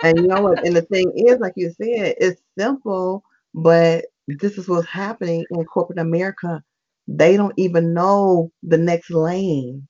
And 0.02 0.22
you 0.22 0.28
know 0.28 0.40
what? 0.40 0.58
And 0.62 0.76
the 0.76 0.82
thing 0.82 1.12
is, 1.16 1.38
like 1.40 1.54
you 1.56 1.70
said, 1.70 2.14
it's 2.18 2.40
simple, 2.58 3.22
but 3.54 4.06
this 4.28 4.56
is 4.58 4.68
what's 4.68 4.88
happening 4.88 5.46
in 5.50 5.64
corporate 5.64 5.98
America. 5.98 6.62
They 7.08 7.36
don't 7.36 7.54
even 7.58 7.92
know 7.94 8.50
the 8.62 8.78
next 8.78 9.10
lane. 9.10 9.88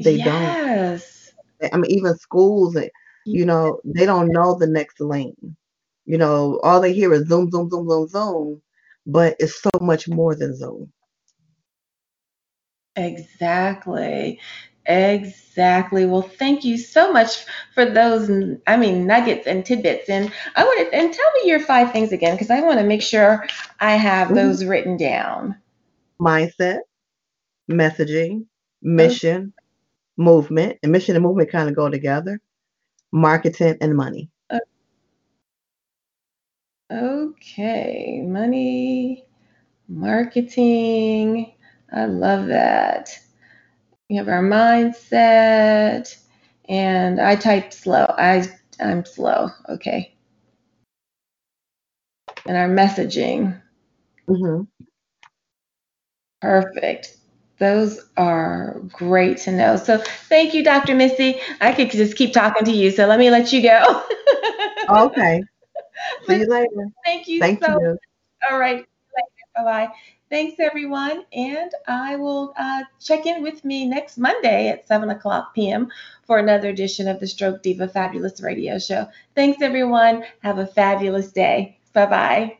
They 0.00 0.18
don't. 0.18 0.58
yes. 0.60 1.32
I 1.72 1.76
mean, 1.76 1.90
even 1.90 2.16
schools, 2.18 2.76
eh, 2.76 2.88
you 3.30 3.44
know, 3.46 3.80
they 3.84 4.06
don't 4.06 4.32
know 4.32 4.56
the 4.58 4.66
next 4.66 5.00
lane. 5.00 5.56
You 6.06 6.18
know, 6.18 6.60
all 6.62 6.80
they 6.80 6.92
hear 6.92 7.12
is 7.14 7.28
zoom, 7.28 7.50
zoom, 7.50 7.70
zoom, 7.70 7.88
zoom, 7.88 8.08
zoom, 8.08 8.62
but 9.06 9.36
it's 9.40 9.60
so 9.62 9.70
much 9.80 10.08
more 10.08 10.34
than 10.34 10.56
zoom. 10.56 10.92
Exactly. 12.96 14.40
Exactly. 14.86 16.06
Well, 16.06 16.22
thank 16.22 16.64
you 16.64 16.76
so 16.78 17.12
much 17.12 17.44
for 17.74 17.84
those, 17.84 18.30
I 18.66 18.76
mean, 18.76 19.06
nuggets 19.06 19.46
and 19.46 19.64
tidbits. 19.64 20.08
And 20.08 20.32
I 20.56 20.64
want 20.64 20.90
to, 20.90 20.96
and 20.96 21.12
tell 21.12 21.30
me 21.42 21.48
your 21.50 21.60
five 21.60 21.92
things 21.92 22.12
again, 22.12 22.34
because 22.34 22.50
I 22.50 22.60
want 22.60 22.78
to 22.80 22.86
make 22.86 23.02
sure 23.02 23.46
I 23.80 23.94
have 23.96 24.28
Mhm. 24.28 24.34
those 24.34 24.64
written 24.64 24.96
down. 24.96 25.56
Mindset, 26.20 26.80
messaging, 27.70 28.46
mission, 28.82 29.54
movement, 30.20 30.78
and 30.84 30.92
mission 30.92 31.16
and 31.16 31.24
movement 31.24 31.50
kind 31.52 31.68
of 31.70 31.76
go 31.76 31.90
together. 31.90 32.40
Marketing 33.12 33.78
and 33.80 33.96
money. 33.96 34.30
Okay. 36.92 38.22
Money, 38.26 39.24
marketing. 39.88 41.54
I 41.92 42.06
love 42.06 42.48
that. 42.48 43.18
We 44.10 44.16
have 44.16 44.28
our 44.28 44.42
mindset, 44.42 46.16
and 46.68 47.20
I 47.20 47.36
type 47.36 47.72
slow. 47.72 48.06
I 48.18 48.48
I'm 48.80 49.04
slow. 49.04 49.50
Okay. 49.68 50.14
And 52.46 52.56
our 52.56 52.68
messaging. 52.68 53.60
hmm 54.28 54.62
Perfect. 56.42 57.16
Those 57.60 58.00
are 58.16 58.80
great 58.90 59.38
to 59.38 59.52
know. 59.52 59.76
So 59.76 59.98
thank 60.28 60.54
you, 60.54 60.64
Dr. 60.64 60.94
Missy. 60.94 61.40
I 61.60 61.72
could 61.72 61.90
just 61.90 62.16
keep 62.16 62.32
talking 62.32 62.64
to 62.64 62.72
you, 62.72 62.90
so 62.90 63.06
let 63.06 63.18
me 63.18 63.30
let 63.30 63.52
you 63.52 63.62
go. 63.62 64.04
okay. 64.88 65.42
See 66.26 66.38
you 66.38 66.46
later. 66.46 66.88
Thank 67.04 67.28
you 67.28 67.38
Thank 67.38 67.62
so 67.62 67.78
you. 67.78 67.98
All 68.50 68.58
right. 68.58 68.84
Bye 69.56 69.64
bye. 69.64 69.88
Thanks, 70.30 70.60
everyone. 70.60 71.24
And 71.32 71.70
I 71.88 72.16
will 72.16 72.54
uh, 72.56 72.84
check 73.00 73.26
in 73.26 73.42
with 73.42 73.64
me 73.64 73.84
next 73.86 74.16
Monday 74.16 74.68
at 74.68 74.86
7 74.86 75.10
o'clock 75.10 75.54
p.m. 75.54 75.90
for 76.24 76.38
another 76.38 76.68
edition 76.68 77.08
of 77.08 77.18
the 77.18 77.26
Stroke 77.26 77.62
Diva 77.62 77.88
Fabulous 77.88 78.40
Radio 78.40 78.78
Show. 78.78 79.08
Thanks, 79.34 79.60
everyone. 79.60 80.24
Have 80.42 80.58
a 80.58 80.66
fabulous 80.66 81.32
day. 81.32 81.78
Bye 81.92 82.06
bye. 82.06 82.59